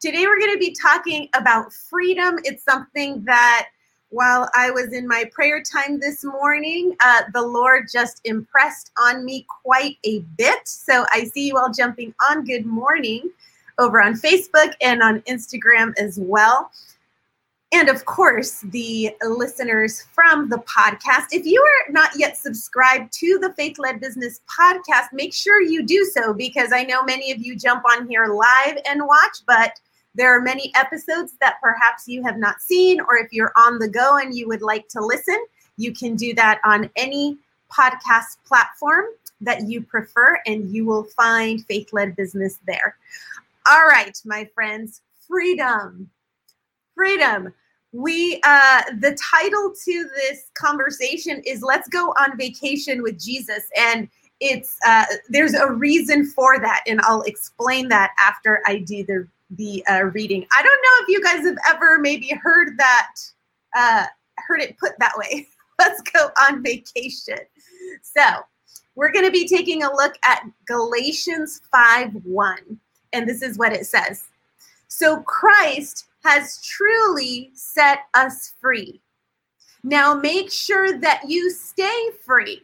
Today, 0.00 0.24
we're 0.24 0.38
going 0.38 0.54
to 0.54 0.58
be 0.58 0.74
talking 0.74 1.28
about 1.34 1.74
freedom. 1.74 2.38
It's 2.44 2.64
something 2.64 3.22
that, 3.24 3.68
while 4.08 4.48
I 4.54 4.70
was 4.70 4.94
in 4.94 5.06
my 5.06 5.30
prayer 5.30 5.62
time 5.62 6.00
this 6.00 6.24
morning, 6.24 6.96
uh, 7.00 7.24
the 7.34 7.42
Lord 7.42 7.86
just 7.92 8.22
impressed 8.24 8.92
on 8.98 9.26
me 9.26 9.44
quite 9.62 9.98
a 10.04 10.20
bit. 10.38 10.66
So 10.66 11.04
I 11.12 11.24
see 11.24 11.48
you 11.48 11.58
all 11.58 11.70
jumping 11.70 12.14
on. 12.30 12.46
Good 12.46 12.64
morning 12.64 13.28
over 13.78 14.00
on 14.00 14.14
Facebook 14.14 14.72
and 14.80 15.02
on 15.02 15.20
Instagram 15.28 15.92
as 15.98 16.18
well. 16.18 16.72
And 17.72 17.90
of 17.90 18.06
course, 18.06 18.62
the 18.70 19.14
listeners 19.22 20.06
from 20.14 20.48
the 20.48 20.58
podcast. 20.60 21.26
If 21.30 21.44
you 21.44 21.62
are 21.62 21.92
not 21.92 22.12
yet 22.16 22.38
subscribed 22.38 23.12
to 23.18 23.38
the 23.38 23.52
Faith 23.52 23.78
Led 23.78 24.00
Business 24.00 24.40
podcast, 24.48 25.12
make 25.12 25.34
sure 25.34 25.60
you 25.60 25.82
do 25.82 26.10
so 26.14 26.32
because 26.32 26.72
I 26.72 26.84
know 26.84 27.04
many 27.04 27.32
of 27.32 27.38
you 27.40 27.54
jump 27.54 27.84
on 27.84 28.08
here 28.08 28.28
live 28.28 28.78
and 28.88 29.06
watch, 29.06 29.42
but 29.46 29.78
there 30.14 30.36
are 30.36 30.40
many 30.40 30.72
episodes 30.74 31.34
that 31.40 31.56
perhaps 31.62 32.08
you 32.08 32.22
have 32.22 32.38
not 32.38 32.60
seen, 32.60 33.00
or 33.00 33.16
if 33.16 33.32
you're 33.32 33.52
on 33.56 33.78
the 33.78 33.88
go 33.88 34.16
and 34.16 34.34
you 34.34 34.48
would 34.48 34.62
like 34.62 34.88
to 34.88 35.00
listen, 35.00 35.44
you 35.76 35.92
can 35.92 36.16
do 36.16 36.34
that 36.34 36.60
on 36.64 36.90
any 36.96 37.38
podcast 37.70 38.38
platform 38.44 39.04
that 39.40 39.68
you 39.68 39.80
prefer, 39.80 40.38
and 40.46 40.74
you 40.74 40.84
will 40.84 41.04
find 41.04 41.64
Faith 41.66 41.92
Led 41.92 42.16
Business 42.16 42.58
there. 42.66 42.96
All 43.66 43.86
right, 43.86 44.20
my 44.24 44.44
friends, 44.54 45.00
freedom. 45.26 46.10
Freedom. 46.94 47.54
We, 47.92 48.40
uh, 48.44 48.82
the 49.00 49.16
title 49.16 49.72
to 49.84 50.08
this 50.16 50.50
conversation 50.54 51.42
is 51.46 51.62
Let's 51.62 51.88
Go 51.88 52.14
on 52.20 52.36
Vacation 52.36 53.02
with 53.02 53.18
Jesus. 53.18 53.64
And 53.76 54.08
it's, 54.40 54.76
uh, 54.86 55.06
there's 55.28 55.54
a 55.54 55.70
reason 55.70 56.26
for 56.26 56.58
that. 56.58 56.82
And 56.86 57.00
I'll 57.02 57.22
explain 57.22 57.88
that 57.88 58.12
after 58.18 58.62
I 58.66 58.78
do 58.78 59.04
the 59.04 59.26
the 59.50 59.84
uh, 59.86 60.04
reading. 60.12 60.46
I 60.56 60.62
don't 60.62 60.82
know 60.82 61.02
if 61.02 61.08
you 61.08 61.22
guys 61.22 61.44
have 61.44 61.58
ever 61.74 61.98
maybe 61.98 62.28
heard 62.42 62.78
that, 62.78 63.12
uh, 63.76 64.06
heard 64.36 64.60
it 64.60 64.78
put 64.78 64.92
that 64.98 65.12
way. 65.16 65.48
Let's 65.78 66.02
go 66.02 66.30
on 66.48 66.62
vacation. 66.62 67.38
So 68.02 68.22
we're 68.94 69.12
going 69.12 69.24
to 69.24 69.32
be 69.32 69.48
taking 69.48 69.82
a 69.82 69.94
look 69.94 70.14
at 70.24 70.44
Galatians 70.66 71.62
5 71.72 72.14
1. 72.24 72.58
And 73.12 73.28
this 73.28 73.42
is 73.42 73.58
what 73.58 73.72
it 73.72 73.86
says. 73.86 74.24
So 74.88 75.20
Christ 75.22 76.06
has 76.22 76.62
truly 76.62 77.50
set 77.54 78.00
us 78.14 78.54
free. 78.60 79.00
Now 79.82 80.14
make 80.14 80.52
sure 80.52 80.98
that 80.98 81.22
you 81.26 81.50
stay 81.50 82.10
free 82.24 82.62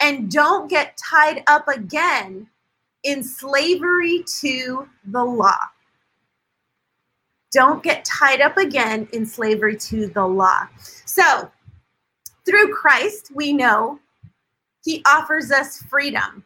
and 0.00 0.30
don't 0.30 0.68
get 0.68 0.98
tied 0.98 1.42
up 1.46 1.68
again 1.68 2.48
in 3.04 3.24
slavery 3.24 4.24
to 4.40 4.88
the 5.06 5.24
law 5.24 5.58
don't 7.52 7.82
get 7.82 8.04
tied 8.04 8.40
up 8.40 8.56
again 8.56 9.06
in 9.12 9.26
slavery 9.26 9.76
to 9.76 10.06
the 10.08 10.24
law. 10.24 10.66
So, 11.04 11.50
through 12.44 12.74
Christ, 12.74 13.30
we 13.34 13.52
know 13.52 14.00
he 14.84 15.02
offers 15.06 15.52
us 15.52 15.78
freedom. 15.82 16.44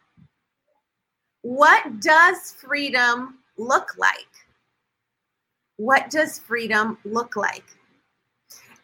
What 1.41 2.01
does 2.01 2.51
freedom 2.51 3.39
look 3.57 3.97
like? 3.97 4.27
What 5.77 6.09
does 6.09 6.39
freedom 6.39 6.97
look 7.05 7.35
like? 7.35 7.63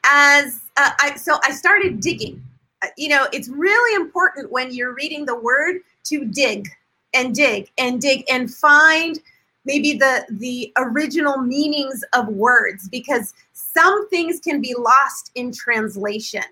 As 0.05 0.61
uh, 0.77 0.91
I, 0.99 1.15
so 1.15 1.39
I 1.43 1.51
started 1.51 1.99
digging. 1.99 2.43
Uh, 2.83 2.87
you 2.97 3.09
know, 3.09 3.27
it's 3.31 3.49
really 3.49 3.95
important 3.95 4.51
when 4.51 4.73
you're 4.73 4.93
reading 4.93 5.25
the 5.25 5.35
word 5.35 5.81
to 6.05 6.25
dig 6.25 6.67
and 7.13 7.35
dig 7.35 7.69
and 7.77 8.01
dig 8.01 8.23
and 8.29 8.53
find 8.53 9.19
maybe 9.65 9.93
the 9.93 10.25
the 10.29 10.71
original 10.77 11.37
meanings 11.37 12.03
of 12.13 12.27
words 12.27 12.89
because 12.89 13.33
some 13.53 14.07
things 14.09 14.39
can 14.39 14.61
be 14.61 14.75
lost 14.77 15.31
in 15.35 15.51
translation. 15.51 16.43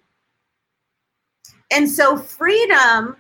And 1.72 1.90
so 1.90 2.18
freedom 2.18 3.16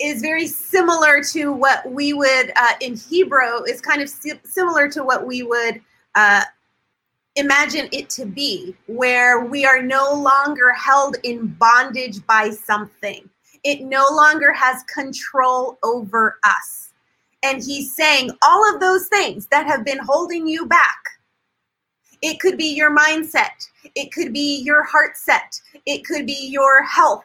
is 0.00 0.22
very 0.22 0.46
similar 0.46 1.22
to 1.22 1.52
what 1.52 1.90
we 1.90 2.12
would 2.12 2.52
uh, 2.56 2.72
in 2.80 2.96
hebrew 2.96 3.62
is 3.64 3.80
kind 3.80 4.00
of 4.00 4.08
si- 4.08 4.40
similar 4.44 4.88
to 4.90 5.04
what 5.04 5.26
we 5.26 5.42
would 5.42 5.80
uh, 6.14 6.42
imagine 7.36 7.88
it 7.92 8.08
to 8.10 8.24
be 8.24 8.74
where 8.86 9.44
we 9.44 9.64
are 9.64 9.82
no 9.82 10.12
longer 10.12 10.72
held 10.72 11.16
in 11.22 11.46
bondage 11.46 12.24
by 12.26 12.50
something. 12.50 13.28
It 13.62 13.82
no 13.82 14.06
longer 14.10 14.52
has 14.52 14.82
control 14.84 15.78
over 15.82 16.38
us 16.44 16.89
and 17.42 17.62
he's 17.62 17.94
saying 17.94 18.30
all 18.42 18.74
of 18.74 18.80
those 18.80 19.06
things 19.06 19.46
that 19.50 19.66
have 19.66 19.84
been 19.84 19.98
holding 19.98 20.46
you 20.46 20.66
back. 20.66 20.98
It 22.22 22.38
could 22.38 22.58
be 22.58 22.74
your 22.74 22.94
mindset, 22.94 23.66
it 23.94 24.12
could 24.12 24.32
be 24.32 24.60
your 24.62 24.82
heart 24.82 25.16
set, 25.16 25.60
it 25.86 26.04
could 26.04 26.26
be 26.26 26.48
your 26.50 26.82
health, 26.82 27.24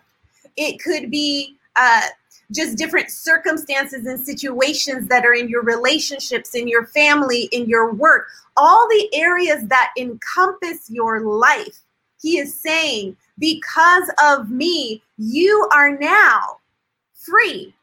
it 0.55 0.81
could 0.81 1.11
be 1.11 1.57
uh, 1.75 2.07
just 2.51 2.77
different 2.77 3.09
circumstances 3.09 4.05
and 4.05 4.19
situations 4.19 5.07
that 5.07 5.25
are 5.25 5.33
in 5.33 5.49
your 5.49 5.63
relationships, 5.63 6.55
in 6.55 6.67
your 6.67 6.85
family, 6.87 7.49
in 7.51 7.67
your 7.67 7.93
work, 7.93 8.27
all 8.55 8.87
the 8.87 9.09
areas 9.13 9.65
that 9.67 9.91
encompass 9.97 10.89
your 10.89 11.21
life. 11.21 11.79
He 12.21 12.37
is 12.37 12.57
saying, 12.57 13.17
because 13.37 14.09
of 14.23 14.49
me, 14.49 15.03
you 15.17 15.67
are 15.73 15.97
now 15.97 16.59
free 17.13 17.73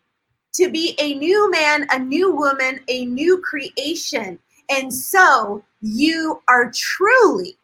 to 0.54 0.70
be 0.70 0.94
a 0.98 1.14
new 1.14 1.50
man, 1.50 1.86
a 1.90 1.98
new 1.98 2.34
woman, 2.34 2.80
a 2.88 3.06
new 3.06 3.40
creation. 3.40 4.38
And 4.70 4.92
so 4.92 5.64
you 5.80 6.42
are 6.48 6.70
truly 6.74 7.56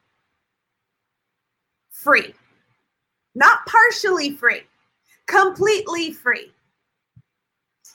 free, 1.91 2.34
not 3.34 3.66
partially 3.66 4.32
free, 4.32 4.62
completely 5.27 6.12
free. 6.12 6.53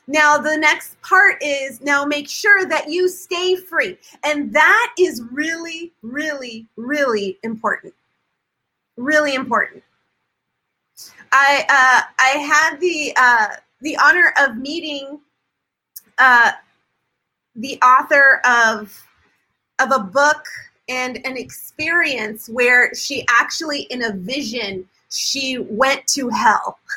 Now, 0.06 0.38
the 0.38 0.58
next 0.58 1.02
part 1.02 1.42
is 1.42 1.80
now 1.80 2.04
make 2.04 2.30
sure 2.30 2.66
that 2.66 2.90
you 2.90 3.08
stay 3.08 3.56
free. 3.56 3.98
And 4.26 4.54
that 4.54 4.94
is 5.00 5.24
really, 5.32 5.94
really, 6.02 6.68
really 6.76 7.40
important. 7.44 7.94
Really 8.98 9.34
important. 9.34 9.82
I 11.32 11.66
uh, 11.68 12.02
I 12.20 12.38
had 12.38 12.80
the 12.80 13.14
uh, 13.18 13.48
the 13.84 13.98
honor 13.98 14.34
of 14.40 14.58
meeting 14.58 15.20
uh, 16.18 16.52
the 17.56 17.80
author 17.82 18.42
of 18.46 19.00
of 19.80 19.92
a 19.92 20.00
book 20.00 20.46
and 20.90 21.18
an 21.26 21.38
experience 21.38 22.50
where 22.50 22.94
she 22.96 23.26
actually 23.30 23.82
in 23.84 24.04
a 24.04 24.14
vision 24.14 24.88
she 25.12 25.60
went 25.60 26.06
to 26.08 26.30
hell. 26.30 26.80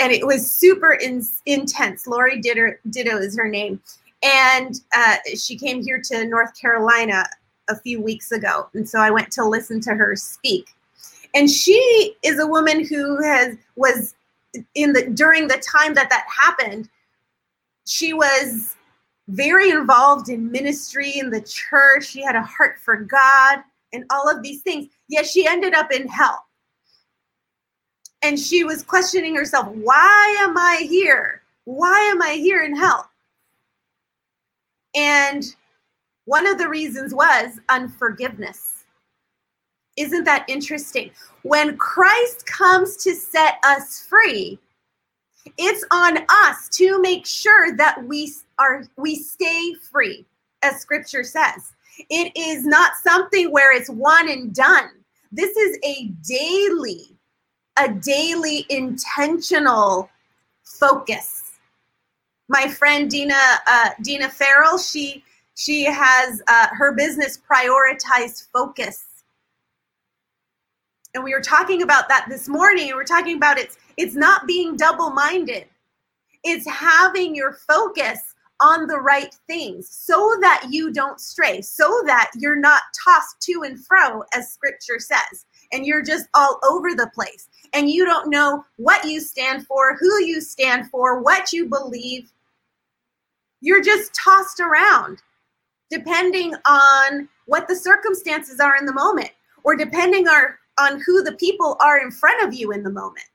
And 0.00 0.10
it 0.10 0.26
was 0.26 0.50
super 0.50 0.94
in, 0.94 1.24
intense. 1.46 2.08
Lori 2.08 2.40
ditto, 2.40 2.72
ditto 2.90 3.16
is 3.18 3.38
her 3.38 3.48
name. 3.48 3.80
And 4.24 4.80
uh, 4.96 5.18
she 5.38 5.56
came 5.56 5.84
here 5.84 6.02
to 6.06 6.26
north 6.26 6.58
carolina 6.60 7.26
a 7.68 7.76
few 7.76 8.02
weeks 8.02 8.32
ago. 8.32 8.68
And 8.74 8.88
so 8.88 8.98
i 8.98 9.10
went 9.10 9.30
to 9.32 9.44
listen 9.44 9.80
to 9.82 9.94
her 9.94 10.16
speak. 10.16 10.70
And 11.32 11.48
she 11.48 12.16
is 12.24 12.40
a 12.40 12.46
woman 12.46 12.84
who 12.84 13.22
has 13.22 13.56
was 13.76 14.14
in 14.74 14.92
the 14.92 15.10
during 15.10 15.48
the 15.48 15.58
time 15.58 15.94
that 15.94 16.10
that 16.10 16.26
happened 16.28 16.88
she 17.86 18.12
was 18.12 18.76
very 19.28 19.70
involved 19.70 20.28
in 20.28 20.50
ministry 20.50 21.18
in 21.18 21.30
the 21.30 21.40
church. 21.40 22.06
She 22.06 22.22
had 22.22 22.36
a 22.36 22.42
heart 22.42 22.78
for 22.78 22.96
god 22.96 23.60
and 23.92 24.04
all 24.10 24.28
of 24.28 24.42
these 24.42 24.62
things. 24.62 24.88
Yet 25.08 25.26
she 25.26 25.46
ended 25.46 25.74
up 25.74 25.92
in 25.92 26.08
hell. 26.08 26.44
And 28.22 28.38
she 28.38 28.64
was 28.64 28.82
questioning 28.82 29.34
herself 29.34 29.68
why 29.68 30.36
am 30.40 30.56
i 30.56 30.86
here? 30.88 31.42
Why 31.64 31.98
am 32.10 32.22
i 32.22 32.32
here 32.32 32.62
in 32.62 32.76
hell? 32.76 33.10
And 34.94 35.44
one 36.24 36.46
of 36.46 36.58
the 36.58 36.68
reasons 36.68 37.14
was 37.14 37.60
unforgiveness 37.68 38.73
isn't 39.96 40.24
that 40.24 40.44
interesting? 40.48 41.10
When 41.42 41.76
Christ 41.76 42.46
comes 42.46 42.96
to 42.98 43.14
set 43.14 43.58
us 43.64 44.02
free, 44.02 44.58
it's 45.58 45.84
on 45.90 46.18
us 46.28 46.68
to 46.70 47.00
make 47.00 47.26
sure 47.26 47.76
that 47.76 48.02
we 48.04 48.32
are 48.58 48.84
we 48.96 49.16
stay 49.16 49.74
free, 49.74 50.24
as 50.62 50.80
scripture 50.80 51.22
says. 51.22 51.72
It 52.10 52.32
is 52.36 52.64
not 52.64 52.92
something 52.96 53.52
where 53.52 53.76
it's 53.76 53.90
one 53.90 54.28
and 54.28 54.54
done. 54.54 54.90
This 55.30 55.56
is 55.56 55.78
a 55.84 56.06
daily, 56.26 57.16
a 57.78 57.88
daily 57.88 58.66
intentional 58.70 60.10
focus. 60.64 61.42
My 62.48 62.68
friend 62.68 63.10
Dina 63.10 63.40
uh, 63.66 63.90
Dina 64.02 64.28
Farrell, 64.28 64.78
she 64.78 65.22
she 65.56 65.84
has 65.84 66.42
uh, 66.48 66.68
her 66.72 66.92
business 66.92 67.38
prioritized 67.48 68.48
focus 68.52 69.03
and 71.14 71.22
we 71.22 71.32
were 71.32 71.40
talking 71.40 71.82
about 71.82 72.08
that 72.08 72.26
this 72.28 72.48
morning 72.48 72.88
and 72.88 72.96
we're 72.96 73.04
talking 73.04 73.36
about 73.36 73.58
it's 73.58 73.78
it's 73.96 74.16
not 74.16 74.46
being 74.46 74.76
double-minded. 74.76 75.66
It's 76.42 76.68
having 76.68 77.34
your 77.34 77.52
focus 77.52 78.34
on 78.60 78.88
the 78.88 78.98
right 78.98 79.34
things 79.46 79.88
so 79.88 80.36
that 80.40 80.66
you 80.70 80.92
don't 80.92 81.20
stray 81.20 81.60
so 81.60 82.02
that 82.06 82.30
you're 82.36 82.58
not 82.58 82.82
tossed 83.04 83.40
to 83.40 83.62
and 83.64 83.84
fro 83.84 84.22
as 84.32 84.52
scripture 84.52 84.98
says 84.98 85.44
and 85.72 85.84
you're 85.84 86.04
just 86.04 86.28
all 86.34 86.60
over 86.68 86.94
the 86.94 87.10
place 87.14 87.48
and 87.72 87.90
you 87.90 88.04
don't 88.04 88.30
know 88.30 88.64
what 88.76 89.04
you 89.04 89.20
stand 89.20 89.66
for 89.66 89.96
who 89.96 90.22
you 90.22 90.40
stand 90.40 90.88
for 90.90 91.20
what 91.20 91.52
you 91.52 91.68
believe. 91.68 92.30
You're 93.60 93.82
just 93.82 94.14
tossed 94.14 94.60
around 94.60 95.18
depending 95.90 96.54
on 96.66 97.28
what 97.46 97.68
the 97.68 97.76
circumstances 97.76 98.60
are 98.60 98.76
in 98.76 98.86
the 98.86 98.92
moment 98.92 99.30
or 99.64 99.76
depending 99.76 100.28
on 100.28 100.54
on 100.78 101.00
who 101.00 101.22
the 101.22 101.32
people 101.32 101.76
are 101.80 101.98
in 101.98 102.10
front 102.10 102.46
of 102.46 102.54
you 102.54 102.72
in 102.72 102.82
the 102.82 102.90
moment. 102.90 103.26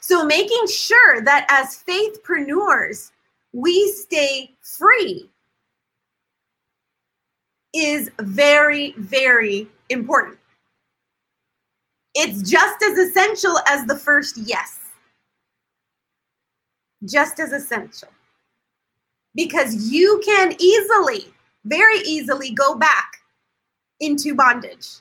So 0.00 0.24
making 0.24 0.66
sure 0.68 1.20
that 1.22 1.46
as 1.48 1.82
faithpreneurs, 1.86 3.10
we 3.52 3.90
stay 3.92 4.54
free 4.60 5.30
is 7.72 8.10
very, 8.20 8.92
very 8.98 9.68
important. 9.90 10.38
It's 12.14 12.48
just 12.48 12.82
as 12.82 12.98
essential 12.98 13.58
as 13.68 13.84
the 13.86 13.96
first 13.96 14.38
yes. 14.38 14.80
Just 17.04 17.38
as 17.38 17.52
essential. 17.52 18.08
Because 19.34 19.90
you 19.90 20.20
can 20.24 20.54
easily, 20.58 21.26
very 21.64 21.98
easily 21.98 22.50
go 22.52 22.74
back 22.74 23.18
into 24.00 24.34
bondage 24.34 25.00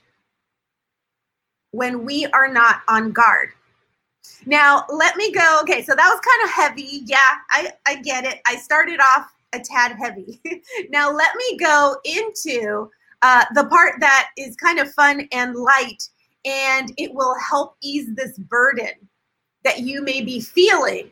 when 1.76 2.06
we 2.06 2.26
are 2.28 2.48
not 2.48 2.82
on 2.88 3.12
guard. 3.12 3.50
Now, 4.46 4.86
let 4.90 5.18
me 5.18 5.32
go. 5.32 5.60
Okay, 5.62 5.84
so 5.84 5.94
that 5.94 6.10
was 6.10 6.20
kind 6.22 6.44
of 6.44 6.50
heavy. 6.52 7.02
Yeah, 7.06 7.36
I, 7.52 7.72
I 7.88 8.02
get 8.02 8.26
it. 8.26 8.40
I 8.48 8.56
started 8.56 9.00
off 9.00 9.34
a 9.54 9.60
tad 9.60 9.98
heavy. 9.98 10.42
now, 10.90 11.12
let 11.12 11.36
me 11.36 11.58
go 11.58 11.98
into 12.06 12.90
uh, 13.22 13.46
the 13.54 13.66
part 13.66 14.00
that 14.00 14.30
is 14.38 14.56
kind 14.56 14.80
of 14.80 14.92
fun 14.94 15.28
and 15.32 15.56
light, 15.56 16.08
and 16.46 16.94
it 16.98 17.14
will 17.14 17.36
help 17.38 17.76
ease 17.82 18.08
this 18.16 18.38
burden 18.38 18.92
that 19.64 19.80
you 19.80 20.02
may 20.02 20.22
be 20.22 20.40
feeling 20.40 21.10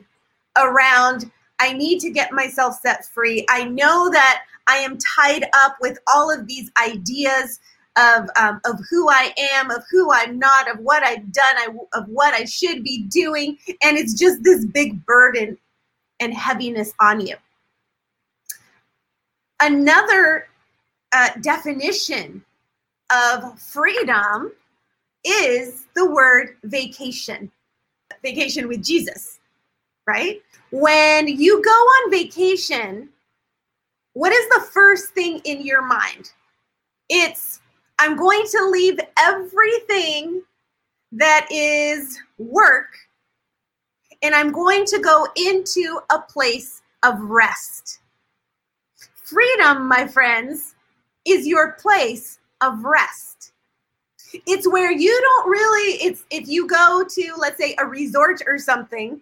around. 0.57 1.31
I 1.59 1.73
need 1.73 1.99
to 1.99 2.09
get 2.09 2.31
myself 2.31 2.79
set 2.81 3.05
free. 3.05 3.45
I 3.49 3.65
know 3.65 4.09
that 4.11 4.43
I 4.67 4.77
am 4.77 4.97
tied 4.97 5.45
up 5.63 5.75
with 5.81 5.97
all 6.13 6.31
of 6.31 6.47
these 6.47 6.71
ideas 6.81 7.59
of 7.95 8.29
um, 8.39 8.59
of 8.65 8.79
who 8.89 9.09
I 9.09 9.33
am, 9.53 9.69
of 9.69 9.83
who 9.89 10.11
I'm 10.11 10.39
not, 10.39 10.69
of 10.69 10.79
what 10.79 11.03
I've 11.03 11.31
done, 11.31 11.55
I, 11.57 11.67
of 11.93 12.07
what 12.07 12.33
I 12.33 12.45
should 12.45 12.83
be 12.83 13.03
doing, 13.03 13.57
and 13.83 13.97
it's 13.97 14.13
just 14.13 14.43
this 14.43 14.65
big 14.65 15.05
burden 15.05 15.57
and 16.19 16.33
heaviness 16.33 16.93
on 16.99 17.21
you. 17.21 17.35
Another 19.59 20.47
uh, 21.13 21.29
definition 21.41 22.43
of 23.11 23.59
freedom 23.59 24.51
is 25.23 25.85
the 25.95 26.09
word 26.09 26.57
vacation, 26.63 27.51
vacation 28.23 28.67
with 28.67 28.83
Jesus, 28.83 29.39
right? 30.07 30.41
When 30.71 31.27
you 31.27 31.61
go 31.63 31.69
on 31.69 32.11
vacation, 32.11 33.09
what 34.13 34.31
is 34.31 34.47
the 34.49 34.67
first 34.71 35.09
thing 35.09 35.39
in 35.45 35.61
your 35.61 35.85
mind? 35.85 36.31
It's 37.09 37.59
I'm 37.99 38.15
going 38.15 38.43
to 38.51 38.69
leave 38.69 38.99
everything 39.17 40.41
that 41.11 41.47
is 41.51 42.19
work 42.37 42.97
and 44.23 44.33
I'm 44.33 44.51
going 44.51 44.85
to 44.85 44.99
go 44.99 45.27
into 45.35 45.99
a 46.09 46.19
place 46.19 46.81
of 47.03 47.19
rest. 47.19 47.99
Freedom, 49.15 49.87
my 49.87 50.07
friends, 50.07 50.75
is 51.25 51.45
your 51.45 51.73
place 51.73 52.39
of 52.61 52.83
rest. 52.83 53.51
It's 54.47 54.67
where 54.67 54.91
you 54.91 55.11
don't 55.21 55.49
really, 55.49 55.97
it's 56.05 56.23
if 56.31 56.47
you 56.47 56.67
go 56.67 57.05
to, 57.07 57.33
let's 57.37 57.57
say, 57.57 57.75
a 57.77 57.85
resort 57.85 58.41
or 58.47 58.57
something, 58.57 59.21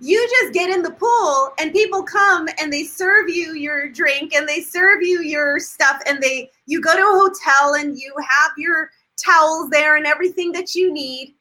you 0.00 0.28
just 0.40 0.52
get 0.52 0.68
in 0.68 0.82
the 0.82 0.90
pool 0.90 1.52
and 1.58 1.72
people 1.72 2.02
come 2.02 2.48
and 2.60 2.72
they 2.72 2.84
serve 2.84 3.28
you 3.28 3.54
your 3.54 3.88
drink 3.88 4.34
and 4.34 4.46
they 4.46 4.60
serve 4.60 5.02
you 5.02 5.22
your 5.22 5.58
stuff 5.58 6.02
and 6.06 6.22
they 6.22 6.50
you 6.66 6.80
go 6.80 6.94
to 6.94 7.02
a 7.02 7.04
hotel 7.04 7.74
and 7.74 7.98
you 7.98 8.14
have 8.18 8.52
your 8.58 8.90
towels 9.16 9.70
there 9.70 9.96
and 9.96 10.06
everything 10.06 10.52
that 10.52 10.74
you 10.74 10.92
need. 10.92 11.34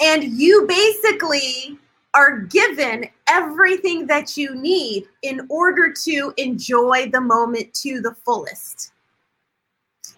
And 0.00 0.24
you 0.24 0.66
basically 0.66 1.78
are 2.14 2.40
given 2.40 3.06
everything 3.28 4.06
that 4.06 4.36
you 4.36 4.54
need 4.54 5.06
in 5.22 5.46
order 5.48 5.92
to 6.04 6.32
enjoy 6.36 7.10
the 7.10 7.20
moment 7.20 7.74
to 7.74 8.00
the 8.00 8.14
fullest. 8.24 8.92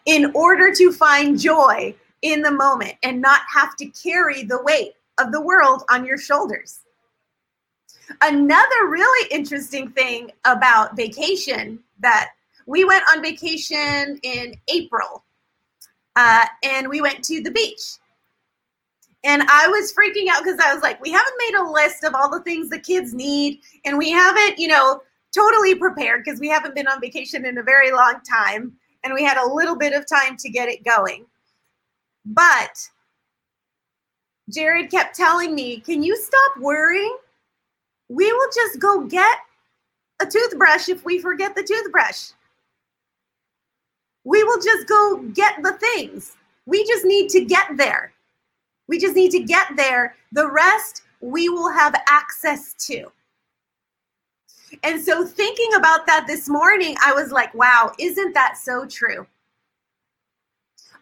In 0.05 0.31
order 0.35 0.75
to 0.75 0.93
find 0.93 1.39
joy 1.39 1.95
in 2.23 2.43
the 2.43 2.51
moment 2.51 2.95
and 3.03 3.21
not 3.21 3.41
have 3.53 3.77
to 3.77 3.87
carry 3.87 4.43
the 4.43 4.63
weight 4.63 4.93
of 5.19 5.33
the 5.33 5.41
world 5.41 5.83
on 5.91 6.05
your 6.05 6.19
shoulders. 6.19 6.81
Another 8.21 8.89
really 8.89 9.29
interesting 9.31 9.91
thing 9.91 10.31
about 10.45 10.97
vacation 10.97 11.81
that 12.01 12.31
we 12.67 12.85
went 12.85 13.05
on 13.13 13.23
vacation 13.23 14.19
in 14.23 14.55
April 14.69 15.25
uh, 16.17 16.47
and 16.63 16.89
we 16.89 17.01
went 17.01 17.23
to 17.25 17.43
the 17.43 17.51
beach. 17.51 17.99
And 19.25 19.43
I 19.49 19.67
was 19.69 19.93
freaking 19.93 20.29
out 20.31 20.45
because 20.45 20.61
I 20.61 20.73
was 20.73 20.83
like, 20.83 21.01
we 21.03 21.11
haven't 21.11 21.35
made 21.39 21.59
a 21.59 21.71
list 21.71 22.05
of 22.05 22.15
all 22.15 22.31
the 22.31 22.43
things 22.43 22.69
the 22.69 22.79
kids 22.79 23.13
need, 23.13 23.61
and 23.85 23.99
we 23.99 24.11
haven't, 24.11 24.59
you 24.59 24.69
know, 24.69 25.01
totally 25.35 25.75
prepared 25.75 26.23
because 26.25 26.39
we 26.39 26.49
haven't 26.49 26.75
been 26.75 26.87
on 26.87 27.01
vacation 27.01 27.45
in 27.45 27.59
a 27.59 27.63
very 27.63 27.91
long 27.91 28.21
time, 28.29 28.73
and 29.03 29.15
we 29.15 29.25
had 29.25 29.37
a 29.37 29.53
little 29.53 29.77
bit 29.77 29.93
of 29.93 30.07
time 30.07 30.37
to 30.37 30.49
get 30.49 30.69
it 30.69 30.85
going. 30.85 31.27
But 32.25 32.89
Jared 34.51 34.91
kept 34.91 35.17
telling 35.17 35.55
me, 35.55 35.81
Can 35.81 36.03
you 36.03 36.17
stop 36.17 36.59
worrying? 36.61 37.17
We 38.09 38.33
will 38.33 38.49
just 38.55 38.79
go 38.79 39.03
get 39.05 39.39
a 40.21 40.27
toothbrush 40.27 40.89
if 40.89 41.05
we 41.05 41.19
forget 41.19 41.55
the 41.55 41.63
toothbrush. 41.63 42.31
We 44.25 44.43
will 44.45 44.61
just 44.61 44.89
go 44.89 45.19
get 45.35 45.63
the 45.63 45.73
things. 45.73 46.37
We 46.67 46.85
just 46.87 47.05
need 47.05 47.29
to 47.31 47.45
get 47.45 47.77
there. 47.77 48.13
We 48.89 48.99
just 48.99 49.15
need 49.15 49.31
to 49.33 49.41
get 49.41 49.69
there. 49.77 50.17
The 50.33 50.51
rest 50.51 51.03
we 51.21 51.49
will 51.49 51.71
have 51.71 51.95
access 52.09 52.75
to. 52.87 53.11
And 54.83 55.01
so, 55.01 55.25
thinking 55.25 55.75
about 55.75 56.07
that 56.07 56.27
this 56.27 56.49
morning, 56.49 56.97
I 57.05 57.13
was 57.13 57.31
like, 57.31 57.55
wow, 57.55 57.93
isn't 57.99 58.35
that 58.35 58.57
so 58.57 58.85
true? 58.87 59.27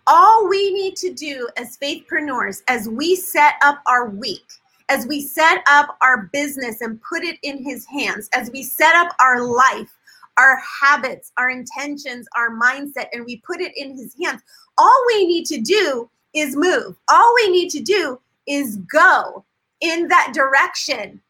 All 0.06 0.48
we 0.48 0.72
need 0.72 0.96
to 0.96 1.12
do 1.12 1.48
as 1.56 1.78
faithpreneurs, 1.78 2.62
as 2.68 2.88
we 2.88 3.16
set 3.16 3.54
up 3.62 3.80
our 3.86 4.08
week, 4.08 4.44
as 4.88 5.06
we 5.06 5.20
set 5.20 5.62
up 5.68 5.96
our 6.02 6.28
business 6.32 6.80
and 6.80 7.00
put 7.02 7.24
it 7.24 7.38
in 7.42 7.64
His 7.64 7.86
hands, 7.86 8.28
as 8.34 8.50
we 8.50 8.62
set 8.62 8.94
up 8.94 9.14
our 9.20 9.42
life, 9.42 9.96
our 10.36 10.60
habits, 10.82 11.32
our 11.36 11.50
intentions, 11.50 12.26
our 12.36 12.50
mindset, 12.50 13.06
and 13.12 13.24
we 13.24 13.36
put 13.46 13.60
it 13.60 13.72
in 13.76 13.96
His 13.96 14.14
hands, 14.22 14.42
all 14.76 15.04
we 15.08 15.26
need 15.26 15.46
to 15.46 15.60
do 15.60 16.10
is 16.34 16.56
move. 16.56 16.96
All 17.08 17.34
we 17.36 17.50
need 17.50 17.70
to 17.70 17.80
do 17.80 18.20
is 18.46 18.76
go 18.92 19.44
in 19.80 20.08
that 20.08 20.32
direction. 20.34 21.20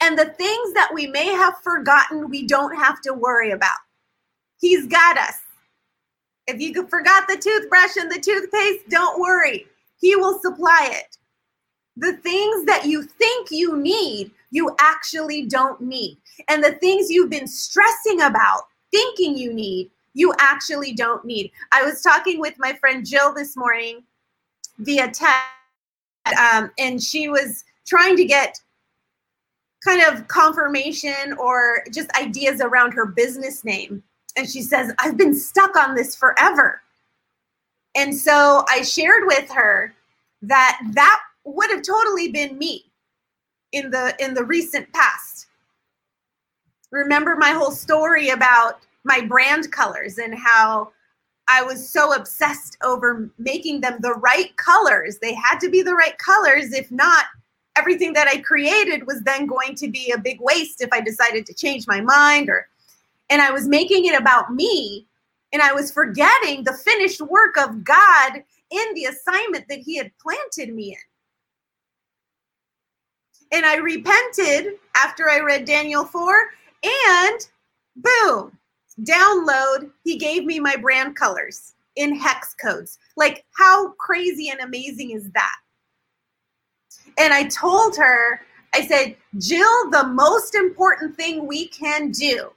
And 0.00 0.18
the 0.18 0.26
things 0.26 0.74
that 0.74 0.90
we 0.92 1.06
may 1.06 1.28
have 1.28 1.58
forgotten, 1.62 2.28
we 2.28 2.46
don't 2.46 2.76
have 2.76 3.00
to 3.02 3.14
worry 3.14 3.52
about. 3.52 3.78
He's 4.60 4.86
got 4.86 5.16
us. 5.18 5.38
If 6.46 6.60
you 6.60 6.86
forgot 6.88 7.26
the 7.26 7.36
toothbrush 7.36 7.96
and 7.96 8.10
the 8.10 8.20
toothpaste, 8.20 8.88
don't 8.88 9.20
worry. 9.20 9.66
He 10.00 10.16
will 10.16 10.38
supply 10.40 10.88
it. 10.92 11.16
The 11.96 12.14
things 12.18 12.66
that 12.66 12.86
you 12.86 13.02
think 13.02 13.50
you 13.50 13.76
need, 13.76 14.30
you 14.50 14.74
actually 14.80 15.46
don't 15.46 15.80
need. 15.80 16.18
And 16.48 16.62
the 16.62 16.72
things 16.72 17.10
you've 17.10 17.30
been 17.30 17.46
stressing 17.46 18.22
about, 18.22 18.62
thinking 18.90 19.38
you 19.38 19.52
need, 19.52 19.90
you 20.12 20.34
actually 20.38 20.92
don't 20.92 21.24
need. 21.24 21.50
I 21.72 21.82
was 21.84 22.02
talking 22.02 22.40
with 22.40 22.54
my 22.58 22.72
friend 22.74 23.06
Jill 23.06 23.32
this 23.32 23.56
morning 23.56 24.02
via 24.78 25.10
text, 25.10 25.48
um, 26.40 26.70
and 26.78 27.02
she 27.02 27.28
was 27.28 27.64
trying 27.86 28.16
to 28.16 28.24
get 28.24 28.58
kind 29.84 30.02
of 30.02 30.26
confirmation 30.28 31.34
or 31.38 31.84
just 31.92 32.10
ideas 32.18 32.60
around 32.60 32.92
her 32.92 33.06
business 33.06 33.64
name. 33.64 34.02
And 34.36 34.48
she 34.48 34.62
says, 34.62 34.92
I've 34.98 35.16
been 35.16 35.34
stuck 35.34 35.76
on 35.76 35.94
this 35.94 36.14
forever. 36.14 36.82
And 37.94 38.14
so 38.14 38.64
I 38.68 38.82
shared 38.82 39.22
with 39.26 39.48
her 39.50 39.94
that 40.42 40.80
that 40.92 41.20
would 41.44 41.70
have 41.70 41.82
totally 41.82 42.28
been 42.28 42.58
me 42.58 42.84
in 43.72 43.90
the 43.90 44.14
in 44.18 44.34
the 44.34 44.44
recent 44.44 44.92
past. 44.92 45.46
Remember 46.90 47.36
my 47.36 47.50
whole 47.50 47.70
story 47.70 48.30
about 48.30 48.80
my 49.04 49.20
brand 49.20 49.70
colors 49.72 50.18
and 50.18 50.34
how 50.34 50.92
I 51.48 51.62
was 51.62 51.88
so 51.88 52.14
obsessed 52.14 52.78
over 52.82 53.30
making 53.38 53.80
them 53.80 53.98
the 54.00 54.14
right 54.14 54.56
colors. 54.56 55.18
They 55.18 55.34
had 55.34 55.58
to 55.58 55.68
be 55.68 55.82
the 55.82 55.94
right 55.94 56.16
colors. 56.18 56.72
If 56.72 56.90
not, 56.90 57.26
everything 57.76 58.12
that 58.14 58.28
I 58.28 58.38
created 58.38 59.06
was 59.06 59.20
then 59.22 59.46
going 59.46 59.74
to 59.76 59.88
be 59.88 60.10
a 60.10 60.18
big 60.18 60.40
waste 60.40 60.80
if 60.80 60.88
I 60.92 61.00
decided 61.00 61.44
to 61.46 61.54
change 61.54 61.86
my 61.86 62.00
mind 62.00 62.48
or 62.48 62.68
and 63.30 63.40
I 63.40 63.50
was 63.50 63.66
making 63.66 64.06
it 64.06 64.18
about 64.18 64.52
me 64.52 65.06
and 65.52 65.62
I 65.62 65.72
was 65.72 65.90
forgetting 65.90 66.64
the 66.64 66.74
finished 66.74 67.20
work 67.20 67.56
of 67.56 67.84
God 67.84 68.42
in 68.70 68.94
the 68.94 69.04
assignment 69.04 69.66
that 69.68 69.78
he 69.78 69.96
had 69.96 70.10
planted 70.20 70.74
me 70.74 70.90
in. 70.90 73.58
And 73.58 73.64
I 73.64 73.76
repented 73.76 74.74
after 74.96 75.30
I 75.30 75.40
read 75.40 75.64
Daniel 75.64 76.04
4 76.04 76.34
and 76.82 77.48
boom, 77.96 78.58
download, 79.02 79.90
he 80.02 80.18
gave 80.18 80.44
me 80.44 80.58
my 80.58 80.76
brand 80.76 81.14
colors 81.14 81.74
in 81.96 82.16
hex 82.16 82.54
codes. 82.54 82.98
Like 83.16 83.44
how 83.56 83.92
crazy 83.92 84.50
and 84.50 84.60
amazing 84.60 85.12
is 85.12 85.30
that? 85.30 85.54
And 87.16 87.32
I 87.32 87.44
told 87.44 87.96
her, 87.96 88.40
I 88.74 88.86
said, 88.86 89.16
Jill, 89.38 89.90
the 89.90 90.08
most 90.08 90.56
important 90.56 91.16
thing 91.16 91.46
we 91.46 91.68
can 91.68 92.10
do 92.10 92.50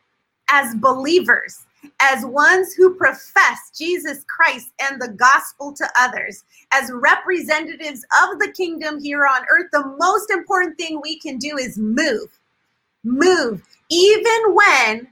as 0.49 0.75
believers, 0.75 1.65
as 1.99 2.25
ones 2.25 2.73
who 2.73 2.95
profess 2.95 3.71
Jesus 3.77 4.23
Christ 4.27 4.71
and 4.81 5.01
the 5.01 5.09
gospel 5.09 5.73
to 5.73 5.87
others, 5.99 6.43
as 6.71 6.91
representatives 6.93 8.05
of 8.23 8.39
the 8.39 8.51
kingdom 8.55 8.99
here 8.99 9.25
on 9.25 9.43
earth, 9.51 9.67
the 9.71 9.95
most 9.99 10.29
important 10.31 10.77
thing 10.77 10.99
we 11.01 11.19
can 11.19 11.37
do 11.37 11.57
is 11.57 11.77
move. 11.77 12.29
Move, 13.03 13.63
even 13.89 14.53
when 14.53 15.07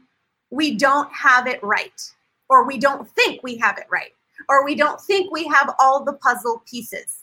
we 0.49 0.75
don't 0.75 1.11
have 1.13 1.47
it 1.47 1.61
right, 1.63 2.01
or 2.49 2.65
we 2.65 2.77
don't 2.77 3.09
think 3.11 3.41
we 3.43 3.57
have 3.57 3.77
it 3.77 3.87
right, 3.89 4.11
or 4.49 4.65
we 4.65 4.75
don't 4.75 4.99
think 5.01 5.31
we 5.31 5.45
have 5.45 5.73
all 5.79 6.03
the 6.03 6.13
puzzle 6.13 6.61
pieces. 6.69 7.19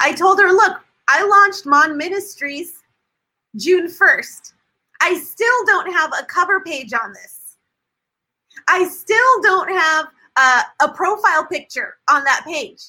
I 0.00 0.12
told 0.12 0.40
her, 0.40 0.48
look, 0.48 0.80
I 1.08 1.24
launched 1.26 1.66
Mon 1.66 1.96
Ministries 1.96 2.82
June 3.56 3.86
1st. 3.86 4.52
I 5.06 5.14
still 5.14 5.64
don't 5.66 5.92
have 5.92 6.10
a 6.20 6.24
cover 6.24 6.62
page 6.62 6.92
on 6.92 7.12
this. 7.12 7.58
I 8.66 8.88
still 8.88 9.40
don't 9.40 9.70
have 9.70 10.06
a, 10.80 10.88
profile 10.88 11.46
picture 11.46 11.94
on 12.10 12.24
that 12.24 12.42
page. 12.44 12.82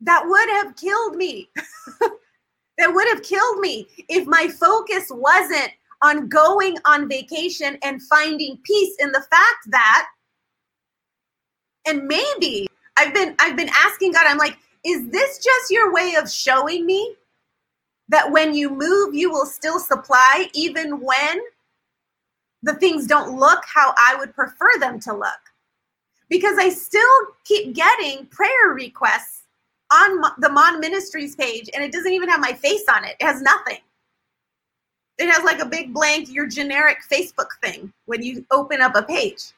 That 0.00 0.22
would 0.24 0.48
have 0.48 0.76
killed 0.76 1.16
me. 1.16 1.50
that 2.78 2.94
would 2.94 3.08
have 3.08 3.24
killed 3.24 3.58
me 3.58 3.88
if 4.08 4.28
my 4.28 4.46
focus 4.46 5.08
wasn't 5.10 5.70
on 6.02 6.28
going 6.28 6.76
on 6.84 7.08
vacation 7.08 7.78
and 7.82 8.00
finding 8.04 8.58
peace 8.62 8.94
in 9.00 9.10
the 9.10 9.26
fact 9.28 9.70
that 9.70 10.06
and 11.84 12.06
maybe 12.06 12.68
I've 12.96 13.12
been 13.12 13.34
I've 13.40 13.56
been 13.56 13.70
asking 13.84 14.12
God 14.12 14.26
I'm 14.26 14.38
like 14.38 14.56
is 14.84 15.08
this 15.10 15.38
just 15.38 15.70
your 15.70 15.92
way 15.92 16.14
of 16.14 16.30
showing 16.30 16.86
me 16.86 17.16
that 18.12 18.30
when 18.30 18.54
you 18.54 18.68
move, 18.68 19.14
you 19.14 19.30
will 19.30 19.46
still 19.46 19.80
supply, 19.80 20.48
even 20.52 21.00
when 21.00 21.40
the 22.62 22.74
things 22.74 23.06
don't 23.06 23.38
look 23.38 23.64
how 23.64 23.94
I 23.98 24.14
would 24.18 24.34
prefer 24.34 24.70
them 24.78 25.00
to 25.00 25.14
look? 25.14 25.40
Because 26.28 26.58
I 26.58 26.68
still 26.68 27.02
keep 27.44 27.74
getting 27.74 28.26
prayer 28.26 28.68
requests 28.74 29.44
on 29.92 30.22
the 30.38 30.50
Mon 30.50 30.78
Ministries 30.78 31.34
page, 31.34 31.70
and 31.74 31.82
it 31.82 31.90
doesn't 31.90 32.12
even 32.12 32.28
have 32.28 32.40
my 32.40 32.52
face 32.52 32.84
on 32.94 33.04
it. 33.04 33.16
It 33.18 33.24
has 33.24 33.40
nothing. 33.40 33.78
It 35.18 35.30
has 35.30 35.42
like 35.42 35.60
a 35.60 35.66
big 35.66 35.94
blank, 35.94 36.30
your 36.30 36.46
generic 36.46 36.98
Facebook 37.10 37.48
thing 37.62 37.92
when 38.04 38.22
you 38.22 38.44
open 38.50 38.82
up 38.82 38.94
a 38.94 39.02
page. 39.02 39.52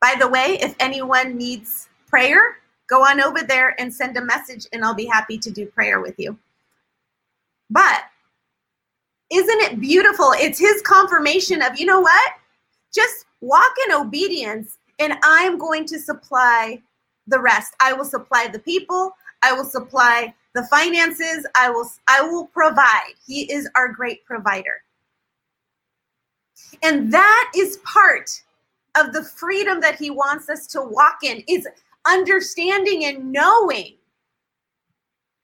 By 0.00 0.14
the 0.18 0.28
way, 0.28 0.58
if 0.60 0.76
anyone 0.78 1.36
needs 1.36 1.88
prayer, 2.06 2.58
go 2.88 3.04
on 3.04 3.20
over 3.20 3.42
there 3.42 3.74
and 3.80 3.92
send 3.92 4.16
a 4.16 4.24
message, 4.24 4.68
and 4.72 4.84
I'll 4.84 4.94
be 4.94 5.06
happy 5.06 5.36
to 5.38 5.50
do 5.50 5.66
prayer 5.66 6.00
with 6.00 6.14
you. 6.16 6.38
But 7.70 8.04
isn't 9.30 9.60
it 9.60 9.80
beautiful? 9.80 10.32
It's 10.36 10.58
his 10.58 10.80
confirmation 10.82 11.62
of, 11.62 11.78
you 11.78 11.86
know 11.86 12.00
what? 12.00 12.32
Just 12.94 13.26
walk 13.40 13.72
in 13.86 13.94
obedience, 13.94 14.78
and 14.98 15.14
I'm 15.22 15.58
going 15.58 15.84
to 15.86 15.98
supply 15.98 16.80
the 17.26 17.38
rest. 17.38 17.74
I 17.80 17.92
will 17.92 18.06
supply 18.06 18.48
the 18.50 18.58
people, 18.58 19.12
I 19.42 19.52
will 19.52 19.64
supply 19.64 20.34
the 20.54 20.64
finances, 20.64 21.46
I 21.54 21.70
will 21.70 21.88
I 22.08 22.22
will 22.22 22.46
provide. 22.46 23.12
He 23.26 23.52
is 23.52 23.68
our 23.76 23.92
great 23.92 24.24
provider. 24.24 24.82
And 26.82 27.12
that 27.12 27.52
is 27.54 27.76
part 27.84 28.30
of 28.98 29.12
the 29.12 29.22
freedom 29.22 29.80
that 29.82 29.96
he 29.96 30.10
wants 30.10 30.48
us 30.48 30.66
to 30.68 30.82
walk 30.82 31.18
in 31.22 31.44
is 31.46 31.68
understanding 32.06 33.04
and 33.04 33.30
knowing, 33.30 33.97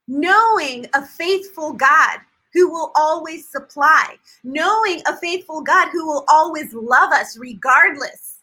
knowing 0.09 0.87
a 0.95 1.05
faithful 1.05 1.73
God 1.73 2.19
who 2.53 2.71
will 2.71 2.93
always 2.95 3.49
supply, 3.49 4.17
knowing 4.45 5.03
a 5.07 5.17
faithful 5.17 5.63
God 5.63 5.89
who 5.93 6.07
will 6.07 6.25
always 6.29 6.73
love 6.73 7.13
us 7.13 7.37
regardless 7.37 8.41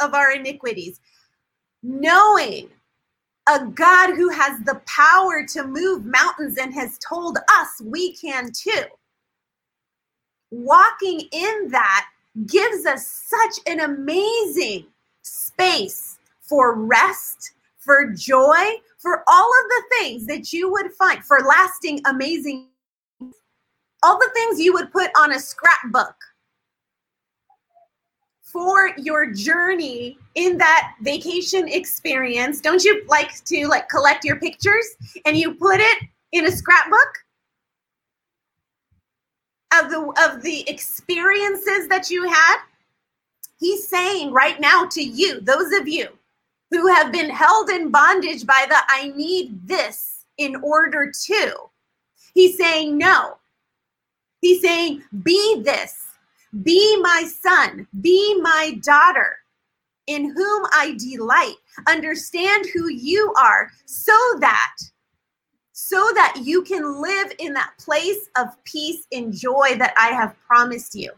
of 0.00 0.14
our 0.14 0.32
iniquities, 0.32 1.00
knowing 1.82 2.68
a 3.48 3.66
God 3.66 4.14
who 4.14 4.28
has 4.28 4.60
the 4.60 4.80
power 4.86 5.44
to 5.48 5.66
move 5.66 6.04
mountains 6.04 6.56
and 6.58 6.72
has 6.72 6.98
told 6.98 7.38
us 7.38 7.82
we 7.84 8.14
can 8.14 8.52
too. 8.52 8.84
Walking 10.50 11.22
in 11.32 11.68
that 11.70 12.06
gives 12.46 12.86
us 12.86 13.06
such 13.06 13.58
an 13.66 13.80
amazing 13.80 14.86
space 15.22 16.18
for 16.40 16.74
rest, 16.74 17.52
for 17.78 18.12
joy, 18.12 18.74
for 19.02 19.24
all 19.28 19.50
of 19.50 19.68
the 19.68 19.82
things 19.98 20.26
that 20.26 20.52
you 20.52 20.70
would 20.70 20.92
find, 20.92 21.24
for 21.24 21.40
lasting, 21.40 22.00
amazing, 22.06 22.68
all 24.04 24.18
the 24.18 24.30
things 24.32 24.60
you 24.60 24.72
would 24.72 24.92
put 24.92 25.10
on 25.18 25.32
a 25.32 25.40
scrapbook 25.40 26.14
for 28.40 28.90
your 28.96 29.32
journey 29.32 30.18
in 30.36 30.56
that 30.58 30.94
vacation 31.00 31.66
experience. 31.66 32.60
Don't 32.60 32.84
you 32.84 33.04
like 33.08 33.42
to 33.44 33.66
like 33.66 33.88
collect 33.88 34.24
your 34.24 34.36
pictures 34.38 34.86
and 35.24 35.36
you 35.36 35.54
put 35.54 35.80
it 35.80 36.04
in 36.30 36.46
a 36.46 36.50
scrapbook? 36.50 36.98
Of 39.74 39.90
the 39.90 40.28
of 40.28 40.42
the 40.42 40.68
experiences 40.68 41.88
that 41.88 42.10
you 42.10 42.28
had? 42.28 42.58
He's 43.58 43.88
saying 43.88 44.30
right 44.30 44.60
now 44.60 44.84
to 44.90 45.02
you 45.02 45.40
those 45.40 45.72
of 45.72 45.88
you 45.88 46.08
who 46.72 46.86
have 46.86 47.12
been 47.12 47.28
held 47.28 47.68
in 47.68 47.90
bondage 47.90 48.46
by 48.46 48.64
the 48.66 48.76
I 48.88 49.12
need 49.14 49.68
this 49.68 50.24
in 50.38 50.56
order 50.56 51.12
to. 51.26 51.54
He's 52.32 52.56
saying, 52.56 52.96
no. 52.96 53.36
He's 54.40 54.62
saying, 54.62 55.02
be 55.22 55.60
this, 55.62 56.02
be 56.62 56.98
my 57.02 57.30
son, 57.40 57.86
be 58.00 58.40
my 58.40 58.80
daughter, 58.82 59.36
in 60.06 60.34
whom 60.34 60.66
I 60.72 60.96
delight. 60.98 61.56
Understand 61.86 62.66
who 62.72 62.88
you 62.88 63.34
are 63.38 63.70
so 63.84 64.16
that 64.40 64.74
so 65.74 66.10
that 66.14 66.36
you 66.42 66.62
can 66.62 67.02
live 67.02 67.32
in 67.38 67.52
that 67.52 67.72
place 67.78 68.28
of 68.38 68.48
peace 68.64 69.06
and 69.12 69.32
joy 69.32 69.74
that 69.76 69.92
I 69.98 70.08
have 70.08 70.36
promised 70.46 70.94
you. 70.94 71.10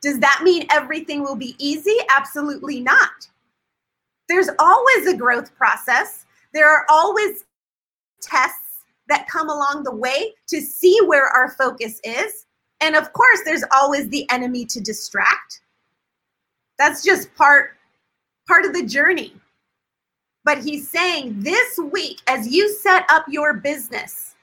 Does 0.00 0.18
that 0.20 0.40
mean 0.42 0.66
everything 0.70 1.22
will 1.22 1.36
be 1.36 1.54
easy? 1.58 1.96
Absolutely 2.08 2.80
not 2.80 3.28
there's 4.30 4.48
always 4.60 5.08
a 5.08 5.16
growth 5.16 5.52
process. 5.56 6.24
There 6.54 6.70
are 6.70 6.86
always 6.88 7.44
tests 8.22 8.84
that 9.08 9.26
come 9.26 9.50
along 9.50 9.82
the 9.82 9.94
way 9.94 10.32
to 10.46 10.60
see 10.60 10.96
where 11.06 11.26
our 11.26 11.50
focus 11.50 12.00
is. 12.04 12.46
And 12.80 12.94
of 12.94 13.12
course, 13.12 13.40
there's 13.44 13.64
always 13.74 14.08
the 14.08 14.30
enemy 14.30 14.64
to 14.66 14.80
distract. 14.80 15.62
That's 16.78 17.02
just 17.02 17.34
part 17.34 17.72
part 18.46 18.64
of 18.64 18.72
the 18.72 18.86
journey. 18.86 19.34
But 20.44 20.58
he's 20.58 20.88
saying 20.88 21.40
this 21.40 21.78
week 21.92 22.20
as 22.28 22.48
you 22.48 22.72
set 22.72 23.04
up 23.10 23.24
your 23.28 23.54
business, 23.54 24.36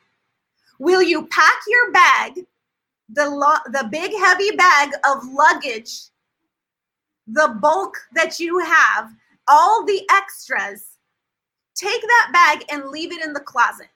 will 0.79 1.01
you 1.01 1.27
pack 1.27 1.59
your 1.65 1.91
bag, 1.93 2.45
the 3.09 3.29
lo- 3.29 3.63
the 3.67 3.87
big 3.89 4.11
heavy 4.11 4.51
bag 4.51 4.91
of 5.09 5.23
luggage, 5.31 6.09
the 7.25 7.57
bulk 7.61 7.97
that 8.13 8.37
you 8.37 8.59
have 8.59 9.13
all 9.47 9.85
the 9.85 10.01
extras, 10.11 10.97
take 11.75 12.01
that 12.01 12.29
bag 12.33 12.65
and 12.69 12.89
leave 12.89 13.11
it 13.11 13.23
in 13.23 13.33
the 13.33 13.39
closet. 13.39 13.87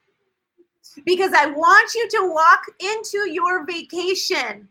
because 1.06 1.32
I 1.32 1.46
want 1.46 1.94
you 1.94 2.08
to 2.08 2.32
walk 2.32 2.64
into 2.80 3.30
your 3.30 3.64
vacation 3.64 4.68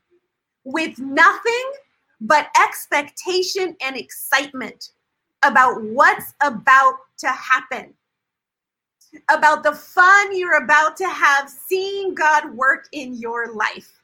with 0.64 1.00
nothing 1.00 1.72
but 2.20 2.50
expectation 2.62 3.76
and 3.82 3.98
excitement 3.98 4.92
about 5.44 5.82
what's 5.82 6.34
about 6.42 6.96
to 7.18 7.30
happen, 7.30 7.94
about 9.30 9.64
the 9.64 9.74
fun 9.74 10.38
you're 10.38 10.64
about 10.64 10.96
to 10.98 11.10
have 11.10 11.50
seeing 11.50 12.14
God 12.14 12.54
work 12.54 12.88
in 12.92 13.16
your 13.16 13.54
life 13.54 14.01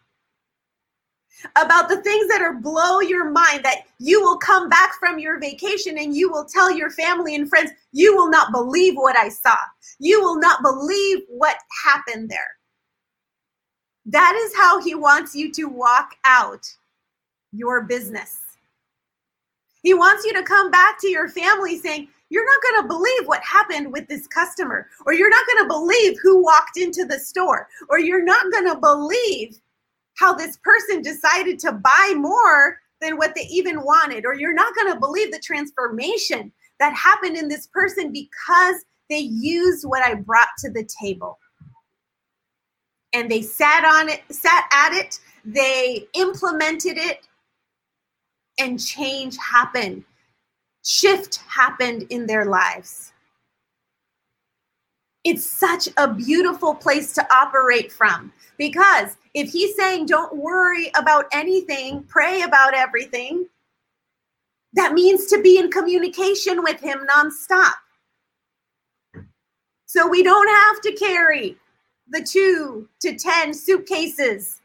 about 1.55 1.89
the 1.89 2.01
things 2.01 2.27
that 2.27 2.41
are 2.41 2.53
blow 2.53 2.99
your 2.99 3.29
mind 3.29 3.63
that 3.63 3.83
you 3.99 4.21
will 4.21 4.37
come 4.37 4.69
back 4.69 4.93
from 4.99 5.19
your 5.19 5.39
vacation 5.39 5.97
and 5.97 6.15
you 6.15 6.31
will 6.31 6.45
tell 6.45 6.71
your 6.71 6.89
family 6.91 7.35
and 7.35 7.49
friends 7.49 7.71
you 7.91 8.15
will 8.15 8.29
not 8.29 8.51
believe 8.51 8.95
what 8.95 9.15
i 9.15 9.29
saw. 9.29 9.55
You 9.99 10.21
will 10.21 10.39
not 10.39 10.61
believe 10.61 11.19
what 11.29 11.57
happened 11.83 12.29
there. 12.29 12.39
That 14.05 14.35
is 14.35 14.55
how 14.55 14.81
he 14.81 14.95
wants 14.95 15.35
you 15.35 15.51
to 15.53 15.65
walk 15.65 16.15
out 16.25 16.65
your 17.51 17.83
business. 17.83 18.37
He 19.83 19.93
wants 19.93 20.25
you 20.25 20.33
to 20.33 20.43
come 20.43 20.71
back 20.71 20.99
to 21.01 21.07
your 21.07 21.29
family 21.29 21.77
saying 21.77 22.07
you're 22.29 22.45
not 22.45 22.61
going 22.61 22.81
to 22.81 22.87
believe 22.87 23.27
what 23.27 23.41
happened 23.43 23.91
with 23.91 24.07
this 24.07 24.27
customer 24.27 24.87
or 25.05 25.13
you're 25.13 25.29
not 25.29 25.45
going 25.47 25.63
to 25.63 25.73
believe 25.73 26.17
who 26.21 26.43
walked 26.43 26.77
into 26.77 27.05
the 27.05 27.19
store 27.19 27.67
or 27.89 27.99
you're 27.99 28.23
not 28.23 28.51
going 28.51 28.67
to 28.67 28.79
believe 28.79 29.57
how 30.17 30.33
this 30.33 30.57
person 30.63 31.01
decided 31.01 31.59
to 31.59 31.71
buy 31.71 32.13
more 32.15 32.77
than 33.01 33.17
what 33.17 33.35
they 33.35 33.47
even 33.51 33.83
wanted, 33.83 34.25
or 34.25 34.33
you're 34.33 34.53
not 34.53 34.73
going 34.75 34.91
to 34.91 34.99
believe 34.99 35.31
the 35.31 35.39
transformation 35.39 36.51
that 36.79 36.93
happened 36.93 37.37
in 37.37 37.47
this 37.47 37.67
person 37.67 38.11
because 38.11 38.75
they 39.09 39.19
used 39.19 39.85
what 39.85 40.03
I 40.03 40.15
brought 40.15 40.49
to 40.59 40.71
the 40.71 40.87
table. 41.01 41.37
And 43.13 43.31
they 43.31 43.41
sat 43.41 43.85
on 43.85 44.09
it, 44.09 44.21
sat 44.29 44.65
at 44.71 44.93
it, 44.93 45.19
they 45.45 46.07
implemented 46.13 46.97
it, 46.97 47.27
and 48.59 48.83
change 48.83 49.37
happened. 49.37 50.03
Shift 50.83 51.37
happened 51.47 52.05
in 52.09 52.25
their 52.25 52.45
lives. 52.45 53.13
It's 55.29 55.45
such 55.45 55.89
a 55.97 56.07
beautiful 56.07 56.73
place 56.73 57.11
to 57.15 57.33
operate 57.35 57.91
from 57.91 58.31
because 58.57 59.17
if 59.33 59.51
he's 59.51 59.75
saying, 59.75 60.05
don't 60.05 60.37
worry 60.37 60.89
about 60.97 61.25
anything, 61.33 62.03
pray 62.03 62.43
about 62.43 62.73
everything, 62.73 63.45
that 64.71 64.93
means 64.93 65.25
to 65.25 65.41
be 65.41 65.59
in 65.59 65.69
communication 65.69 66.63
with 66.63 66.79
him 66.79 67.05
nonstop. 67.13 67.73
So 69.85 70.07
we 70.07 70.23
don't 70.23 70.47
have 70.47 70.79
to 70.83 70.93
carry 70.93 71.57
the 72.07 72.21
two 72.21 72.87
to 73.01 73.17
10 73.17 73.53
suitcases 73.53 74.61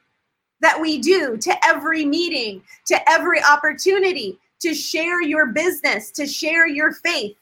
that 0.61 0.81
we 0.81 0.99
do 0.99 1.37
to 1.39 1.67
every 1.67 2.05
meeting, 2.05 2.63
to 2.87 3.11
every 3.11 3.43
opportunity 3.43 4.39
to 4.61 4.77
share 4.77 5.23
your 5.23 5.47
business, 5.47 6.13
to 6.13 6.25
share 6.25 6.69
your 6.69 6.93
faith. 6.93 7.37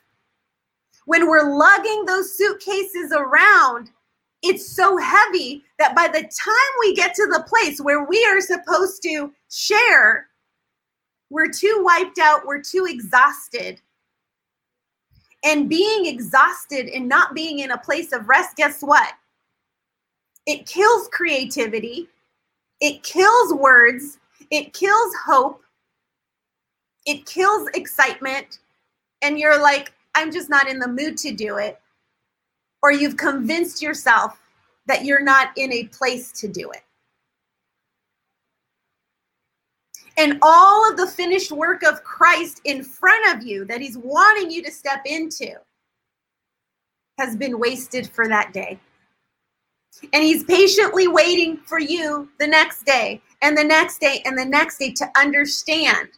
When 1.10 1.26
we're 1.28 1.56
lugging 1.58 2.04
those 2.04 2.38
suitcases 2.38 3.12
around, 3.12 3.90
it's 4.44 4.76
so 4.76 4.96
heavy 4.96 5.64
that 5.80 5.96
by 5.96 6.06
the 6.06 6.20
time 6.20 6.72
we 6.78 6.94
get 6.94 7.16
to 7.16 7.26
the 7.26 7.44
place 7.48 7.80
where 7.80 8.04
we 8.04 8.24
are 8.26 8.40
supposed 8.40 9.02
to 9.02 9.32
share, 9.50 10.28
we're 11.28 11.50
too 11.50 11.80
wiped 11.82 12.20
out, 12.20 12.46
we're 12.46 12.62
too 12.62 12.86
exhausted. 12.88 13.80
And 15.42 15.68
being 15.68 16.06
exhausted 16.06 16.86
and 16.86 17.08
not 17.08 17.34
being 17.34 17.58
in 17.58 17.72
a 17.72 17.78
place 17.78 18.12
of 18.12 18.28
rest, 18.28 18.54
guess 18.54 18.80
what? 18.80 19.12
It 20.46 20.64
kills 20.64 21.08
creativity, 21.10 22.08
it 22.80 23.02
kills 23.02 23.52
words, 23.52 24.18
it 24.52 24.74
kills 24.74 25.12
hope, 25.26 25.60
it 27.04 27.26
kills 27.26 27.68
excitement. 27.74 28.60
And 29.22 29.40
you're 29.40 29.60
like, 29.60 29.92
I'm 30.14 30.32
just 30.32 30.50
not 30.50 30.68
in 30.68 30.78
the 30.78 30.88
mood 30.88 31.16
to 31.18 31.32
do 31.32 31.56
it 31.58 31.80
or 32.82 32.92
you've 32.92 33.16
convinced 33.16 33.82
yourself 33.82 34.40
that 34.86 35.04
you're 35.04 35.22
not 35.22 35.50
in 35.56 35.72
a 35.72 35.84
place 35.84 36.32
to 36.32 36.48
do 36.48 36.70
it. 36.70 36.82
And 40.16 40.38
all 40.42 40.90
of 40.90 40.96
the 40.96 41.06
finished 41.06 41.52
work 41.52 41.82
of 41.82 42.02
Christ 42.02 42.60
in 42.64 42.82
front 42.82 43.34
of 43.34 43.46
you 43.46 43.64
that 43.66 43.80
he's 43.80 43.96
wanting 43.96 44.50
you 44.50 44.62
to 44.62 44.70
step 44.70 45.02
into 45.06 45.54
has 47.18 47.36
been 47.36 47.58
wasted 47.58 48.08
for 48.10 48.28
that 48.28 48.52
day. 48.52 48.78
And 50.12 50.22
he's 50.22 50.44
patiently 50.44 51.08
waiting 51.08 51.58
for 51.58 51.78
you 51.78 52.28
the 52.38 52.46
next 52.46 52.84
day 52.84 53.20
and 53.42 53.56
the 53.56 53.64
next 53.64 53.98
day 54.00 54.22
and 54.24 54.36
the 54.36 54.44
next 54.44 54.78
day 54.78 54.92
to 54.92 55.06
understand 55.16 56.08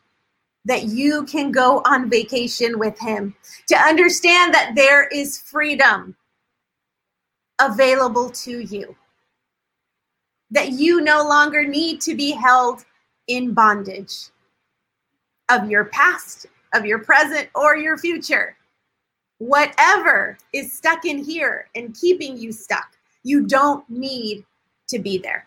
that 0.65 0.85
you 0.85 1.25
can 1.25 1.51
go 1.51 1.83
on 1.85 2.09
vacation 2.09 2.79
with 2.79 2.99
him, 2.99 3.35
to 3.69 3.77
understand 3.77 4.55
that 4.55 4.73
there 4.75 5.09
is 5.09 5.39
freedom 5.39 6.15
available 7.61 8.31
to 8.31 8.61
you. 8.61 8.95
That 10.51 10.73
you 10.73 11.01
no 11.01 11.27
longer 11.27 11.67
need 11.67 12.01
to 12.03 12.15
be 12.15 12.31
held 12.33 12.85
in 13.27 13.55
bondage 13.55 14.29
of 15.49 15.71
your 15.71 15.87
past, 15.87 16.47
of 16.75 16.85
your 16.85 16.99
present, 17.01 17.49
or 17.55 17.77
your 17.77 17.99
future. 17.99 18.57
Whatever 19.39 20.39
is 20.53 20.73
stuck 20.73 21.05
in 21.05 21.25
here 21.25 21.69
and 21.75 21.97
keeping 21.99 22.37
you 22.37 22.53
stuck, 22.53 22.97
you 23.25 23.47
don't 23.47 23.89
need 23.91 24.45
to 24.89 24.99
be 24.99 25.19
there. 25.19 25.47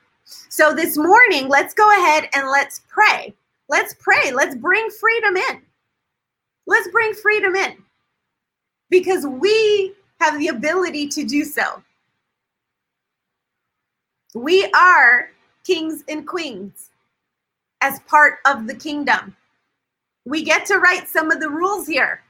So 0.50 0.74
this 0.74 0.98
morning, 0.98 1.48
let's 1.48 1.74
go 1.74 1.90
ahead 1.92 2.28
and 2.34 2.50
let's 2.50 2.82
pray. 2.90 3.34
Let's 3.70 3.96
pray. 4.00 4.32
Let's 4.32 4.56
bring 4.56 4.90
freedom 4.90 5.38
in. 5.38 5.62
Let's 6.68 6.88
bring 6.90 7.14
freedom 7.14 7.56
in 7.56 7.78
because 8.90 9.26
we 9.26 9.94
have 10.20 10.40
the 10.40 10.48
ability 10.48 11.08
to 11.10 11.24
do 11.24 11.44
so. 11.44 11.82
We 14.34 14.66
are 14.76 15.30
kings 15.64 16.04
and 16.10 16.28
queens 16.28 16.90
as 17.82 18.00
part 18.02 18.40
of 18.46 18.68
the 18.68 18.76
kingdom. 18.76 19.36
We 20.26 20.44
get 20.44 20.66
to 20.68 20.78
write 20.78 21.08
some 21.08 21.32
of 21.32 21.40
the 21.40 21.50
rules 21.50 21.88
here. 21.88 22.22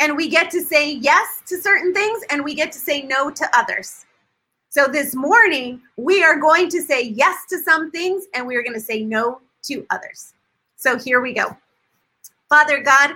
And 0.00 0.16
we 0.16 0.28
get 0.28 0.50
to 0.50 0.60
say 0.60 0.92
yes 0.92 1.42
to 1.46 1.60
certain 1.60 1.94
things 1.94 2.22
and 2.30 2.44
we 2.44 2.54
get 2.54 2.72
to 2.72 2.78
say 2.78 3.02
no 3.02 3.30
to 3.30 3.48
others. 3.56 4.04
So 4.74 4.88
this 4.88 5.14
morning, 5.14 5.80
we 5.96 6.24
are 6.24 6.34
going 6.34 6.68
to 6.70 6.82
say 6.82 7.00
yes 7.00 7.46
to 7.48 7.60
some 7.60 7.92
things 7.92 8.24
and 8.34 8.44
we 8.44 8.56
are 8.56 8.62
going 8.64 8.74
to 8.74 8.80
say 8.80 9.04
no 9.04 9.40
to 9.66 9.86
others. 9.90 10.34
So 10.74 10.98
here 10.98 11.20
we 11.20 11.32
go. 11.32 11.56
Father 12.48 12.82
God, 12.82 13.12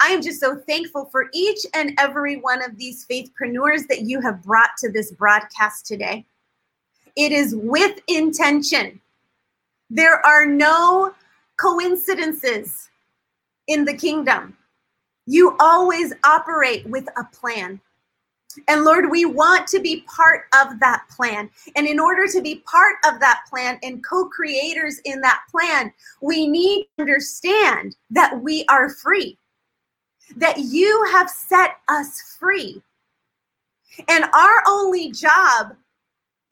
I 0.00 0.08
am 0.08 0.20
just 0.20 0.40
so 0.40 0.56
thankful 0.56 1.04
for 1.12 1.28
each 1.32 1.60
and 1.74 1.92
every 2.00 2.38
one 2.38 2.60
of 2.60 2.76
these 2.76 3.06
faithpreneurs 3.08 3.86
that 3.86 4.00
you 4.00 4.20
have 4.20 4.42
brought 4.42 4.70
to 4.78 4.90
this 4.90 5.12
broadcast 5.12 5.86
today. 5.86 6.26
It 7.14 7.30
is 7.30 7.54
with 7.54 8.00
intention. 8.08 9.00
There 9.88 10.26
are 10.26 10.44
no 10.44 11.14
coincidences 11.56 12.88
in 13.68 13.84
the 13.84 13.94
kingdom. 13.94 14.56
You 15.26 15.56
always 15.60 16.12
operate 16.24 16.84
with 16.84 17.06
a 17.16 17.22
plan. 17.32 17.80
And 18.68 18.84
Lord, 18.84 19.10
we 19.10 19.24
want 19.24 19.66
to 19.68 19.80
be 19.80 20.02
part 20.02 20.46
of 20.60 20.80
that 20.80 21.04
plan. 21.10 21.50
And 21.74 21.86
in 21.86 22.00
order 22.00 22.26
to 22.26 22.40
be 22.40 22.62
part 22.70 22.96
of 23.06 23.20
that 23.20 23.42
plan 23.48 23.78
and 23.82 24.04
co 24.04 24.26
creators 24.26 25.00
in 25.04 25.20
that 25.20 25.42
plan, 25.50 25.92
we 26.20 26.46
need 26.46 26.84
to 26.96 27.02
understand 27.02 27.96
that 28.10 28.42
we 28.42 28.64
are 28.68 28.90
free, 28.90 29.36
that 30.36 30.58
you 30.58 31.08
have 31.12 31.30
set 31.30 31.76
us 31.88 32.36
free. 32.38 32.82
And 34.08 34.24
our 34.24 34.62
only 34.66 35.10
job 35.10 35.74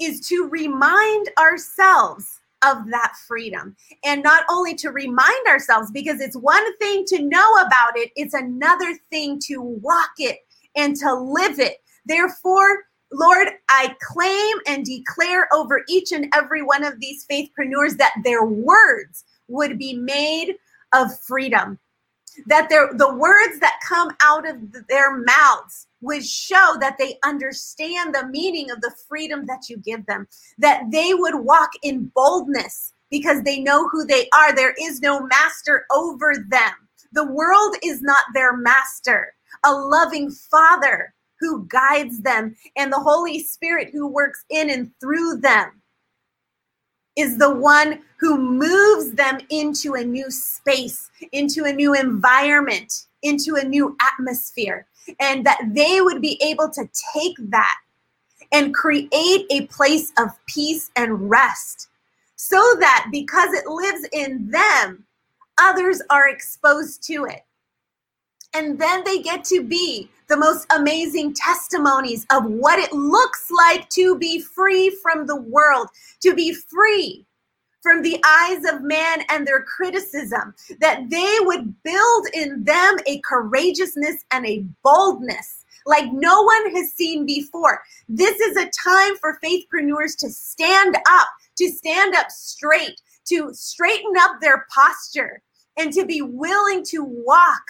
is 0.01 0.27
to 0.29 0.49
remind 0.49 1.29
ourselves 1.39 2.41
of 2.65 2.89
that 2.91 3.15
freedom. 3.27 3.77
And 4.05 4.23
not 4.23 4.45
only 4.51 4.75
to 4.77 4.91
remind 4.91 5.47
ourselves, 5.47 5.91
because 5.91 6.21
it's 6.21 6.37
one 6.37 6.77
thing 6.79 7.05
to 7.09 7.23
know 7.23 7.57
about 7.57 7.97
it, 7.97 8.11
it's 8.17 8.35
another 8.35 8.97
thing 9.11 9.39
to 9.47 9.61
walk 9.61 10.13
it 10.19 10.39
and 10.75 10.97
to 10.97 11.15
live 11.15 11.59
it. 11.59 11.79
Therefore, 12.07 12.85
Lord, 13.13 13.49
I 13.69 13.95
claim 14.01 14.57
and 14.67 14.85
declare 14.85 15.49
over 15.53 15.85
each 15.89 16.13
and 16.13 16.27
every 16.35 16.63
one 16.63 16.85
of 16.85 16.99
these 17.01 17.27
faithpreneurs 17.31 17.97
that 17.99 18.15
their 18.25 18.45
words 18.45 19.25
would 19.49 19.79
be 19.79 19.95
made 19.95 20.57
of 20.93 21.19
freedom, 21.21 21.79
that 22.47 22.69
the 22.69 23.15
words 23.15 23.61
that 23.61 23.79
come 23.89 24.11
out 24.23 24.49
of 24.49 24.57
their 24.89 25.17
mouths 25.17 25.87
would 26.01 26.25
show 26.25 26.77
that 26.81 26.99
they 26.99 27.19
understand 27.25 28.15
the 28.15 28.27
meaning 28.27 28.71
of 28.71 28.81
the 28.81 28.95
freedom 29.09 29.47
that 29.47 29.69
you 29.69 29.77
give 29.79 30.05
them, 30.07 30.27
that 30.59 30.83
they 30.91 31.15
would 31.15 31.37
walk 31.37 31.71
in 31.83 32.11
boldness 32.15 32.93
because 33.11 33.43
they 33.43 33.61
know 33.61 33.89
who 33.89 34.05
they 34.05 34.29
are. 34.37 34.55
There 34.55 34.75
is 34.81 35.01
no 35.01 35.25
master 35.27 35.87
over 35.93 36.35
them. 36.49 36.73
The 37.13 37.31
world 37.31 37.77
is 37.83 38.03
not 38.03 38.25
their 38.35 38.57
master. 38.57 39.33
A 39.65 39.73
loving 39.73 40.31
father 40.31 41.15
who 41.45 41.67
guides 41.67 42.23
them 42.23 42.57
and 42.77 42.91
the 42.91 42.99
Holy 42.99 43.39
Spirit 43.39 43.91
who 43.93 44.07
works 44.07 44.45
in 44.49 44.71
and 44.71 44.91
through 44.99 45.41
them 45.41 45.83
is 47.17 47.37
the 47.37 47.55
one 47.55 48.01
who 48.17 48.39
moves 48.39 49.13
them 49.13 49.39
into 49.51 49.95
a 49.95 50.03
new 50.03 50.31
space, 50.31 51.11
into 51.33 51.65
a 51.65 51.73
new 51.73 51.95
environment, 51.95 53.05
into 53.23 53.57
a 53.57 53.65
new 53.65 53.95
atmosphere, 54.01 54.87
and 55.21 55.45
that 55.45 55.61
they 55.73 56.01
would 56.01 56.23
be 56.23 56.41
able 56.43 56.71
to 56.71 56.89
take 57.15 57.37
that 57.51 57.77
and 58.53 58.75
create 58.75 59.47
a 59.51 59.67
place 59.67 60.13
of 60.19 60.31
peace 60.47 60.91
and 60.97 61.29
rest 61.29 61.89
so 62.37 62.57
that 62.81 63.09
because 63.13 63.53
it 63.53 63.67
lives 63.67 64.09
in 64.13 64.51
them, 64.51 65.05
others 65.59 66.01
are 66.09 66.29
exposed 66.29 67.03
to 67.05 67.27
it. 67.27 67.45
And 68.55 68.79
then 68.79 69.03
they 69.05 69.21
get 69.21 69.45
to 69.47 69.63
be 69.63 70.09
the 70.29 70.37
most 70.37 70.67
amazing 70.75 71.35
testimonies 71.35 72.27
of 72.33 72.45
what 72.47 72.79
it 72.79 72.93
looks 72.93 73.51
like 73.51 73.89
to 73.91 74.19
be 74.19 74.41
free 74.41 74.91
from 75.03 75.27
the 75.27 75.37
world, 75.37 75.89
to 76.21 76.35
be 76.35 76.53
free 76.53 77.27
from 77.83 78.01
the 78.03 78.23
eyes 78.25 78.65
of 78.65 78.83
man 78.83 79.19
and 79.29 79.47
their 79.47 79.63
criticism, 79.63 80.55
that 80.81 81.09
they 81.11 81.37
would 81.41 81.83
build 81.83 82.27
in 82.33 82.65
them 82.65 82.97
a 83.07 83.21
courageousness 83.21 84.25
and 84.31 84.47
a 84.47 84.65
boldness 84.83 85.65
like 85.87 86.11
no 86.13 86.43
one 86.43 86.75
has 86.75 86.93
seen 86.93 87.27
before. 87.27 87.83
This 88.09 88.41
is 88.41 88.57
a 88.57 88.71
time 88.71 89.17
for 89.17 89.39
faithpreneurs 89.45 90.17
to 90.19 90.31
stand 90.31 90.97
up, 91.09 91.29
to 91.57 91.69
stand 91.69 92.15
up 92.15 92.31
straight, 92.31 93.01
to 93.27 93.53
straighten 93.53 94.15
up 94.19 94.41
their 94.41 94.67
posture, 94.75 95.43
and 95.77 95.93
to 95.93 96.07
be 96.07 96.23
willing 96.23 96.85
to 96.87 97.05
walk 97.05 97.65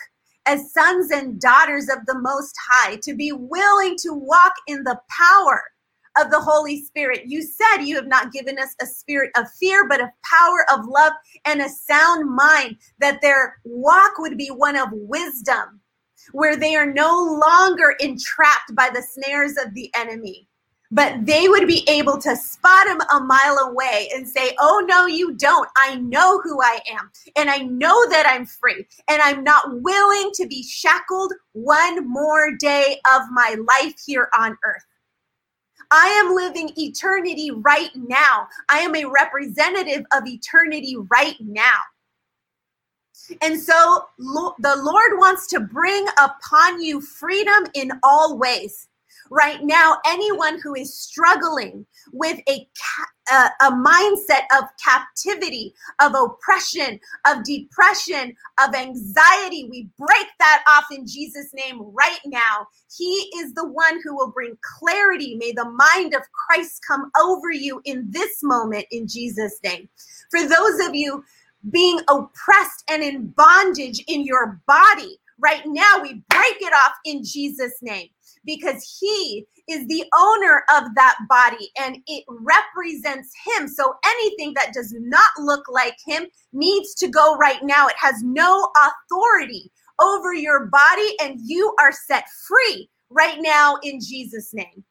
as 0.47 0.73
sons 0.73 1.11
and 1.11 1.41
daughters 1.41 1.89
of 1.89 2.05
the 2.07 2.19
Most 2.19 2.55
High, 2.71 2.97
to 3.03 3.15
be 3.15 3.33
willing 3.33 3.97
to 4.01 4.13
walk 4.13 4.55
in 4.67 4.85
the 4.85 5.01
power 5.09 5.63
of 6.17 6.31
the 6.31 6.41
Holy 6.41 6.83
Spirit. 6.83 7.23
You 7.27 7.43
said 7.43 7.83
you 7.83 7.97
have 7.97 8.07
not 8.07 8.33
given 8.33 8.59
us 8.59 8.75
a 8.81 8.87
spirit 8.87 9.31
of 9.37 9.51
fear, 9.59 9.89
but 9.89 10.01
of 10.01 10.09
power, 10.23 10.65
of 10.73 10.87
love, 10.87 11.13
and 11.45 11.61
a 11.61 11.69
sound 11.69 12.35
mind, 12.35 12.77
that 13.01 13.21
their 13.21 13.57
walk 13.65 14.19
would 14.19 14.39
be 14.39 14.49
one 14.49 14.77
of 14.77 14.89
wisdom, 14.93 15.81
where 16.33 16.57
they 16.57 16.77
are 16.77 16.93
no 16.93 17.41
longer 17.41 17.97
entrapped 18.01 18.75
by 18.75 18.91
the 18.93 19.03
snares 19.03 19.57
of 19.57 19.75
the 19.75 19.91
enemy. 19.95 20.49
But 20.95 21.27
they 21.27 21.49
would 21.49 21.67
be 21.67 21.85
able 21.89 22.19
to 22.19 22.37
spot 22.37 22.87
him 22.87 23.01
a 23.13 23.21
mile 23.21 23.59
away 23.59 24.09
and 24.15 24.29
say, 24.29 24.55
Oh, 24.61 24.85
no, 24.89 25.07
you 25.07 25.35
don't. 25.35 25.69
I 25.77 25.97
know 25.97 26.41
who 26.41 26.63
I 26.63 26.79
am. 26.89 27.11
And 27.37 27.51
I 27.51 27.59
know 27.59 28.09
that 28.11 28.27
I'm 28.29 28.47
free. 28.47 28.87
And 29.09 29.21
I'm 29.21 29.43
not 29.43 29.83
willing 29.83 30.31
to 30.35 30.47
be 30.47 30.63
shackled 30.63 31.33
one 31.53 32.09
more 32.09 32.53
day 32.59 33.01
of 33.15 33.23
my 33.33 33.57
life 33.69 33.95
here 34.07 34.29
on 34.39 34.57
earth. 34.65 34.85
I 35.91 36.07
am 36.09 36.35
living 36.35 36.71
eternity 36.77 37.51
right 37.51 37.91
now. 37.95 38.47
I 38.71 38.79
am 38.79 38.95
a 38.95 39.05
representative 39.05 40.05
of 40.15 40.27
eternity 40.27 40.97
right 41.11 41.37
now. 41.41 41.79
And 43.43 43.61
so 43.61 44.07
the 44.19 44.77
Lord 44.83 45.19
wants 45.19 45.47
to 45.49 45.61
bring 45.61 46.07
upon 46.19 46.83
you 46.83 47.01
freedom 47.01 47.67
in 47.75 47.93
all 48.03 48.39
ways. 48.39 48.89
Right 49.35 49.65
now, 49.65 49.97
anyone 50.07 50.61
who 50.63 50.77
is 50.77 50.97
struggling 50.97 51.85
with 52.13 52.39
a, 52.49 52.69
a, 53.33 53.51
a, 53.63 53.73
mindset 53.73 54.43
of 54.57 54.63
captivity, 54.81 55.75
of 56.01 56.15
oppression, 56.15 57.01
of 57.27 57.43
depression, 57.43 58.37
of 58.65 58.77
anxiety, 58.77 59.67
we 59.69 59.89
break 59.99 60.29
that 60.39 60.63
off 60.69 60.85
in 60.93 61.05
Jesus' 61.05 61.53
name 61.53 61.81
right 61.81 62.21
now. 62.27 62.69
He 62.97 63.29
is 63.37 63.53
the 63.55 63.67
one 63.67 64.01
who 64.05 64.15
will 64.15 64.31
bring 64.31 64.57
clarity. 64.79 65.35
May 65.35 65.51
the 65.51 65.69
mind 65.69 66.15
of 66.15 66.23
Christ 66.31 66.83
come 66.87 67.11
over 67.21 67.51
you 67.51 67.81
in 67.85 68.07
this 68.11 68.41
moment 68.45 68.87
in 68.93 69.09
Jesus' 69.09 69.59
name. 69.65 69.89
For 70.31 70.47
those 70.47 70.79
of 70.87 70.95
you 70.95 71.25
being 71.73 71.99
oppressed 72.09 72.85
and 72.89 73.03
in 73.03 73.27
bondage 73.31 74.05
in 74.07 74.23
your 74.23 74.61
body. 74.69 75.19
Right 75.41 75.63
now, 75.67 75.99
we 76.01 76.23
break 76.29 76.57
it 76.61 76.73
off 76.73 76.95
in 77.05 77.25
Jesus' 77.25 77.79
name 77.83 78.11
because 78.45 78.99
He 79.01 79.47
is 79.69 79.87
the 79.87 80.05
owner 80.17 80.65
of 80.77 80.95
that 80.95 81.17
body 81.29 81.71
and 81.79 81.99
it 82.07 82.25
represents 82.29 83.33
Him. 83.47 83.69
So 83.69 83.95
anything 84.07 84.53
that 84.55 84.73
does 84.75 84.95
not 84.99 85.31
look 85.39 85.65
like 85.71 85.97
Him 86.07 86.27
needs 86.53 86.95
to 86.97 87.09
go 87.09 87.37
right 87.37 87.63
now. 87.63 87.87
It 87.87 87.97
has 87.99 88.23
no 88.23 88.71
authority 88.77 89.71
over 90.01 90.35
your 90.35 90.67
body 90.67 91.17
and 91.23 91.41
you 91.43 91.75
are 91.81 91.93
set 91.93 92.25
free 92.47 92.89
right 93.11 93.39
now 93.41 93.79
in 93.83 94.01
Jesus' 94.01 94.53
name. 94.53 94.85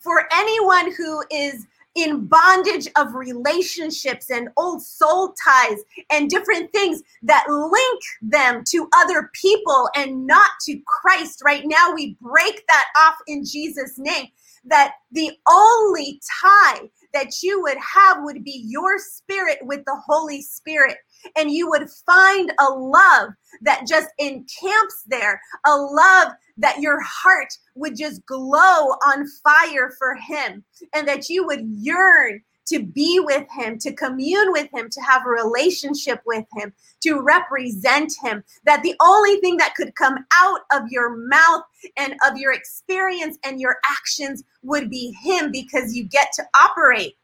For 0.00 0.26
anyone 0.32 0.92
who 0.92 1.22
is 1.30 1.66
in 1.94 2.26
bondage 2.26 2.88
of 2.96 3.14
relationships 3.14 4.30
and 4.30 4.48
old 4.56 4.82
soul 4.82 5.34
ties 5.44 5.78
and 6.10 6.30
different 6.30 6.72
things 6.72 7.02
that 7.22 7.44
link 7.48 8.00
them 8.22 8.62
to 8.68 8.88
other 8.96 9.30
people 9.34 9.88
and 9.96 10.26
not 10.26 10.50
to 10.62 10.80
Christ. 10.86 11.42
Right 11.44 11.64
now, 11.66 11.92
we 11.94 12.16
break 12.20 12.64
that 12.68 12.84
off 12.98 13.16
in 13.26 13.44
Jesus' 13.44 13.98
name. 13.98 14.28
That 14.64 14.92
the 15.10 15.32
only 15.48 16.20
tie 16.42 16.90
that 17.14 17.42
you 17.42 17.62
would 17.62 17.78
have 17.78 18.18
would 18.20 18.44
be 18.44 18.64
your 18.66 18.98
spirit 18.98 19.58
with 19.62 19.84
the 19.86 19.98
Holy 20.06 20.42
Spirit. 20.42 20.96
And 21.36 21.50
you 21.50 21.68
would 21.68 21.88
find 22.06 22.52
a 22.58 22.70
love 22.70 23.30
that 23.62 23.86
just 23.86 24.08
encamps 24.18 25.04
there, 25.06 25.40
a 25.66 25.76
love 25.76 26.32
that 26.56 26.80
your 26.80 27.00
heart 27.02 27.52
would 27.74 27.96
just 27.96 28.24
glow 28.26 28.94
on 29.06 29.26
fire 29.42 29.92
for 29.98 30.14
Him, 30.14 30.64
and 30.94 31.06
that 31.08 31.28
you 31.28 31.46
would 31.46 31.62
yearn 31.64 32.42
to 32.70 32.80
be 32.80 33.20
with 33.20 33.46
him, 33.50 33.78
to 33.78 33.92
commune 33.92 34.52
with 34.52 34.68
him, 34.72 34.88
to 34.90 35.00
have 35.00 35.26
a 35.26 35.30
relationship 35.30 36.20
with 36.24 36.44
him, 36.56 36.72
to 37.02 37.20
represent 37.20 38.12
him. 38.22 38.44
That 38.64 38.82
the 38.82 38.94
only 39.00 39.40
thing 39.40 39.56
that 39.56 39.74
could 39.74 39.94
come 39.96 40.24
out 40.34 40.60
of 40.72 40.82
your 40.88 41.16
mouth 41.16 41.64
and 41.96 42.14
of 42.26 42.38
your 42.38 42.52
experience 42.52 43.38
and 43.44 43.60
your 43.60 43.78
actions 43.90 44.44
would 44.62 44.88
be 44.88 45.12
him 45.20 45.50
because 45.50 45.96
you 45.96 46.04
get 46.04 46.28
to 46.34 46.44
operate 46.60 47.16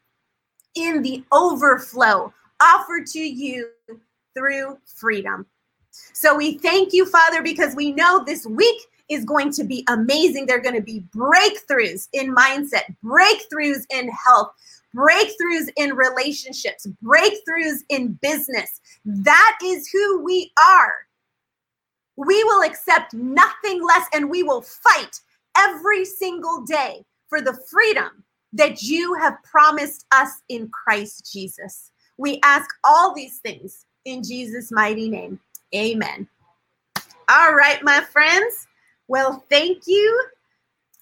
in 0.75 1.03
the 1.03 1.25
overflow 1.33 2.33
offered 2.61 3.07
to 3.07 3.21
you 3.21 3.69
through 4.37 4.79
freedom. 4.85 5.47
So 6.13 6.37
we 6.37 6.59
thank 6.59 6.93
you, 6.93 7.07
Father, 7.07 7.43
because 7.43 7.75
we 7.75 7.93
know 7.93 8.23
this 8.25 8.47
week 8.47 8.81
is 9.09 9.25
going 9.25 9.53
to 9.53 9.65
be 9.65 9.85
amazing. 9.89 10.47
There 10.47 10.59
are 10.59 10.63
going 10.63 10.75
to 10.75 10.83
be 10.83 11.05
breakthroughs 11.15 12.09
in 12.13 12.35
mindset, 12.35 12.83
breakthroughs 13.05 13.85
in 13.91 14.11
health, 14.11 14.53
breakthroughs 14.95 15.69
in 15.77 15.95
relationships, 15.95 16.87
breakthroughs 17.03 17.81
in 17.89 18.15
business. 18.21 18.81
That 19.05 19.59
is 19.65 19.89
who 19.89 20.23
we 20.23 20.53
are. 20.61 20.95
We 22.17 22.43
will 22.45 22.63
accept 22.63 23.15
nothing 23.15 23.85
less 23.87 24.07
and 24.13 24.31
we 24.31 24.43
will 24.43 24.63
fight 24.63 25.21
every 25.57 26.05
single 26.05 26.63
day 26.63 27.05
for 27.29 27.41
the 27.41 27.59
freedom 27.71 28.25
that 28.53 28.83
you 28.83 29.15
have 29.15 29.37
promised 29.43 30.07
us 30.13 30.31
in 30.49 30.69
Christ 30.69 31.31
Jesus. 31.33 31.93
We 32.17 32.41
ask 32.43 32.69
all 32.85 33.15
these 33.15 33.39
things 33.39 33.86
in 34.07 34.23
Jesus' 34.23 34.73
mighty 34.73 35.11
name. 35.11 35.39
Amen. 35.75 36.27
All 37.29 37.55
right, 37.55 37.83
my 37.83 38.01
friends. 38.01 38.67
Well, 39.09 39.45
thank 39.51 39.83
you. 39.87 40.25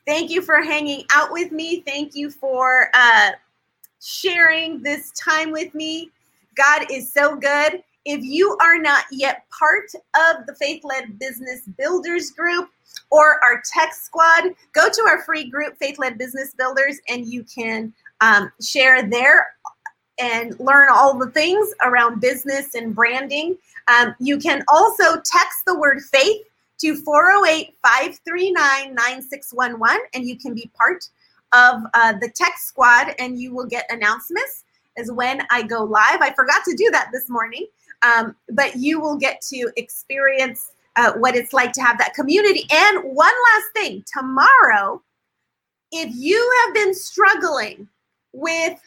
Thank 0.07 0.31
you 0.31 0.43
for 0.43 0.63
hanging 0.63 1.05
out 1.15 1.33
with 1.33 1.53
me. 1.53 1.83
Thank 1.87 2.15
you 2.15 2.31
for 2.31 2.89
uh, 2.95 3.33
sharing 4.01 4.83
this 4.83 5.13
time 5.13 5.53
with 5.53 5.75
me. 5.75 6.11
God 6.57 6.87
is 6.91 7.13
so 7.13 7.37
good. 7.37 7.83
If 8.07 8.23
you 8.23 8.57
are 8.61 8.79
not 8.79 9.05
yet 9.11 9.45
part 9.57 9.87
of 10.15 10.47
the 10.47 10.55
Faith 10.55 10.83
Led 10.85 11.19
Business 11.19 11.63
Builders 11.79 12.31
Group 12.31 12.69
or 13.11 13.43
our 13.43 13.63
tech 13.73 13.95
squad, 13.95 14.55
go 14.73 14.91
to 14.91 15.03
our 15.03 15.23
free 15.23 15.49
group, 15.49 15.77
Faith 15.79 15.99
Led 15.99 16.19
Business 16.19 16.55
Builders, 16.55 16.99
and 17.09 17.27
you 17.27 17.45
can 17.45 17.93
um, 18.21 18.53
share 18.61 19.09
there 19.09 19.47
and 20.19 20.59
learn 20.61 20.89
all 20.91 21.19
the 21.19 21.31
things 21.31 21.73
around 21.83 22.21
business 22.21 22.75
and 22.75 22.95
branding. 22.95 23.57
Um, 23.89 24.15
you 24.19 24.39
can 24.39 24.65
also 24.69 25.21
text 25.25 25.65
the 25.67 25.79
word 25.79 26.01
faith 26.03 26.43
to 26.79 26.97
408 26.97 27.75
539 27.83 28.95
9611 28.95 30.01
and 30.15 30.25
you 30.27 30.39
can 30.39 30.55
be 30.55 30.71
part 30.75 31.09
of 31.53 31.83
uh, 31.95 32.13
the 32.21 32.31
tech 32.35 32.59
squad 32.59 33.15
and 33.19 33.39
you 33.39 33.55
will 33.55 33.67
get 33.67 33.87
announcements 33.91 34.65
as 34.97 35.11
when 35.11 35.43
I 35.51 35.63
go 35.63 35.85
live. 35.85 36.21
I 36.21 36.33
forgot 36.35 36.65
to 36.65 36.77
do 36.77 36.91
that 36.93 37.11
this 37.13 37.29
morning, 37.29 37.67
um, 38.03 38.37
but 38.51 38.77
you 38.77 39.01
will 39.01 39.17
get 39.17 39.41
to 39.53 39.71
experience 39.77 40.73
uh, 40.97 41.13
what 41.15 41.35
it's 41.35 41.53
like 41.53 41.73
to 41.73 41.83
have 41.83 41.99
that 41.99 42.15
community. 42.15 42.67
And 42.71 43.03
one 43.05 43.33
last 43.55 43.67
thing 43.75 44.05
tomorrow, 44.13 45.03
if 45.91 46.11
you 46.15 46.65
have 46.65 46.75
been 46.75 46.95
struggling 46.95 47.89
with 48.33 48.79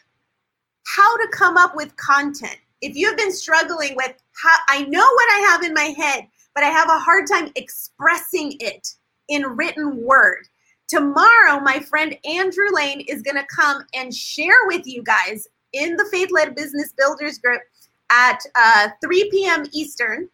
how 0.88 1.16
to 1.18 1.28
come 1.28 1.56
up 1.56 1.76
with 1.76 1.96
content, 1.96 2.56
if 2.80 2.96
you've 2.96 3.16
been 3.16 3.32
struggling 3.32 3.94
with 3.94 4.14
how 4.42 4.56
I 4.68 4.84
know 4.84 5.04
what 5.04 5.32
I 5.32 5.48
have 5.50 5.62
in 5.62 5.74
my 5.74 5.94
head, 5.96 6.26
but 6.54 6.64
I 6.64 6.68
have 6.68 6.88
a 6.88 6.98
hard 6.98 7.26
time 7.30 7.52
expressing 7.56 8.56
it 8.60 8.88
in 9.28 9.44
written 9.44 10.02
word, 10.02 10.48
tomorrow, 10.88 11.60
my 11.60 11.80
friend 11.80 12.16
Andrew 12.24 12.68
Lane 12.72 13.00
is 13.02 13.22
going 13.22 13.36
to 13.36 13.46
come 13.54 13.82
and 13.94 14.14
share 14.14 14.56
with 14.66 14.86
you 14.86 15.02
guys 15.02 15.46
in 15.74 15.96
the 15.96 16.06
Faith 16.10 16.30
Led 16.32 16.54
Business 16.54 16.94
Builders 16.96 17.38
group 17.38 17.60
at 18.10 18.40
uh, 18.54 18.88
3 19.04 19.30
p.m. 19.30 19.66
Eastern. 19.72 20.28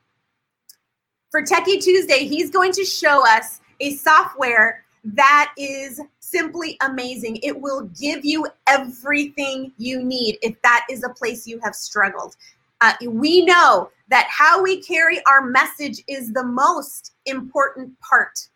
For 1.33 1.43
Techie 1.43 1.83
Tuesday, 1.83 2.27
he's 2.27 2.51
going 2.51 2.71
to 2.73 2.85
show 2.85 3.27
us 3.27 3.61
a 3.81 3.97
software 3.97 4.84
that 5.05 5.53
is 5.59 6.01
simply 6.21 6.77
amazing. 6.83 7.39
It 7.43 7.61
will 7.61 7.83
give 8.01 8.25
you 8.25 8.47
everything 8.67 9.73
you 9.77 10.03
need 10.03 10.39
if 10.43 10.61
that 10.63 10.87
is 10.91 11.05
a 11.05 11.11
place 11.11 11.47
you 11.47 11.61
have 11.63 11.75
struggled. 11.75 12.37
Uh, 12.81 12.95
we 13.09 13.45
know 13.45 13.91
that 14.09 14.27
how 14.29 14.63
we 14.63 14.83
carry 14.83 15.21
our 15.27 15.43
message 15.43 16.03
is 16.09 16.33
the 16.33 16.45
most 16.45 17.13
important 17.27 17.93
part 18.01 18.49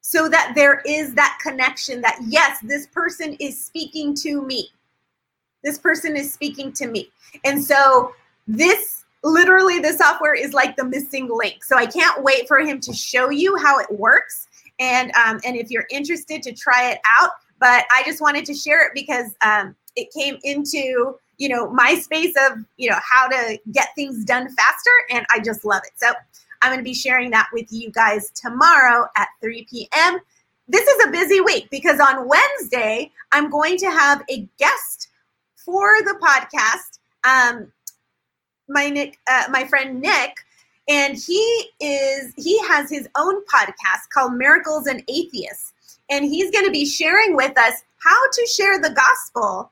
so 0.00 0.28
that 0.28 0.52
there 0.54 0.82
is 0.86 1.14
that 1.14 1.38
connection 1.42 2.00
that, 2.00 2.18
yes, 2.26 2.58
this 2.62 2.86
person 2.86 3.36
is 3.40 3.62
speaking 3.62 4.14
to 4.14 4.40
me. 4.42 4.68
This 5.64 5.78
person 5.78 6.16
is 6.16 6.32
speaking 6.32 6.72
to 6.74 6.86
me. 6.86 7.10
And 7.44 7.62
so, 7.62 8.14
this 8.46 9.04
literally, 9.24 9.80
the 9.80 9.92
software 9.92 10.34
is 10.34 10.52
like 10.52 10.76
the 10.76 10.84
missing 10.84 11.28
link. 11.28 11.64
So, 11.64 11.76
I 11.76 11.86
can't 11.86 12.22
wait 12.22 12.46
for 12.46 12.60
him 12.60 12.78
to 12.82 12.92
show 12.92 13.30
you 13.30 13.56
how 13.56 13.80
it 13.80 13.90
works. 13.90 14.46
And, 14.78 15.10
um, 15.12 15.40
and 15.44 15.56
if 15.56 15.70
you're 15.70 15.86
interested 15.90 16.42
to 16.42 16.52
try 16.52 16.90
it 16.90 16.98
out, 17.18 17.30
but 17.58 17.84
I 17.94 18.02
just 18.04 18.20
wanted 18.20 18.44
to 18.46 18.54
share 18.54 18.86
it 18.86 18.92
because 18.94 19.34
um, 19.44 19.74
it 19.94 20.12
came 20.12 20.38
into 20.44 21.16
you 21.38 21.50
know 21.50 21.70
my 21.70 21.94
space 21.94 22.34
of 22.50 22.64
you 22.78 22.88
know 22.88 22.98
how 23.02 23.28
to 23.28 23.58
get 23.72 23.88
things 23.94 24.24
done 24.24 24.48
faster 24.54 24.90
and 25.10 25.26
i 25.30 25.38
just 25.38 25.66
love 25.66 25.82
it. 25.84 25.92
So 25.96 26.10
i'm 26.62 26.70
going 26.70 26.78
to 26.78 26.82
be 26.82 26.94
sharing 26.94 27.30
that 27.32 27.48
with 27.52 27.66
you 27.70 27.90
guys 27.90 28.30
tomorrow 28.30 29.06
at 29.16 29.28
3 29.42 29.66
p.m 29.68 30.18
this 30.66 30.86
is 30.86 31.06
a 31.06 31.10
busy 31.10 31.42
week 31.42 31.68
because 31.70 32.00
on 32.00 32.26
wednesday 32.26 33.10
i'm 33.32 33.50
going 33.50 33.76
to 33.76 33.90
have 33.90 34.22
a 34.30 34.48
guest 34.58 35.08
for 35.66 36.00
the 36.02 36.16
podcast. 36.22 36.98
Um, 37.24 37.72
my 38.68 38.88
nick 38.88 39.18
uh, 39.30 39.44
my 39.50 39.64
friend 39.64 40.00
nick 40.00 40.38
and 40.88 41.16
he 41.16 41.70
is 41.80 42.32
he 42.36 42.58
has 42.66 42.90
his 42.90 43.08
own 43.16 43.42
podcast 43.46 44.08
called 44.12 44.34
miracles 44.34 44.86
and 44.86 45.02
atheists 45.08 45.72
and 46.10 46.24
he's 46.24 46.50
going 46.50 46.64
to 46.64 46.70
be 46.70 46.86
sharing 46.86 47.34
with 47.34 47.56
us 47.58 47.82
how 47.98 48.30
to 48.32 48.46
share 48.46 48.80
the 48.80 48.90
gospel 48.90 49.70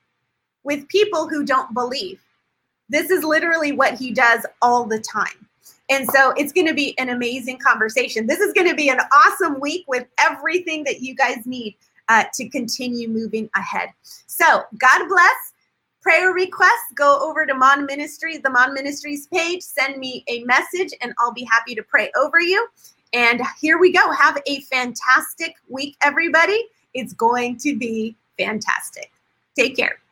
with 0.65 0.89
people 0.89 1.29
who 1.29 1.45
don't 1.45 1.73
believe. 1.75 2.21
This 2.89 3.11
is 3.11 3.23
literally 3.25 3.73
what 3.73 3.95
he 3.95 4.13
does 4.13 4.45
all 4.61 4.85
the 4.85 4.99
time. 4.99 5.47
And 5.91 6.09
so 6.11 6.33
it's 6.37 6.53
going 6.53 6.67
to 6.67 6.75
be 6.75 6.99
an 6.99 7.11
amazing 7.11 7.59
conversation. 7.59 8.27
This 8.27 8.41
is 8.41 8.53
going 8.53 8.69
to 8.69 8.75
be 8.75 8.89
an 8.89 9.01
awesome 9.13 9.61
week 9.61 9.85
with 9.87 10.07
everything 10.19 10.83
that 10.85 11.01
you 11.01 11.15
guys 11.15 11.45
need 11.45 11.77
uh, 12.09 12.25
to 12.35 12.49
continue 12.49 13.09
moving 13.09 13.49
ahead. 13.55 13.91
So, 14.03 14.65
God 14.79 15.09
bless. 15.09 15.54
Prayer 16.05 16.33
requests, 16.33 16.93
go 16.95 17.19
over 17.23 17.47
to 17.47 17.55
Mon 17.55 17.87
Ministries, 17.87 18.43
the 18.43 18.51
Mon 18.51 18.75
Ministries 18.75 19.27
page, 19.29 19.63
send 19.63 19.97
me 19.97 20.23
a 20.29 20.45
message, 20.45 20.93
and 21.01 21.15
I'll 21.19 21.33
be 21.33 21.49
happy 21.51 21.75
to 21.75 21.83
pray 21.83 22.13
over 22.15 22.39
you. 22.39 22.69
And 23.15 23.41
here 23.59 23.79
we 23.79 23.91
go. 23.91 24.13
Have 24.13 24.39
a 24.47 24.61
fantastic 24.61 25.55
week, 25.71 25.97
everybody. 26.03 26.63
It's 26.93 27.15
going 27.15 27.57
to 27.61 27.75
be 27.79 28.17
fantastic. 28.37 29.13
Take 29.57 29.79
care. 29.79 30.04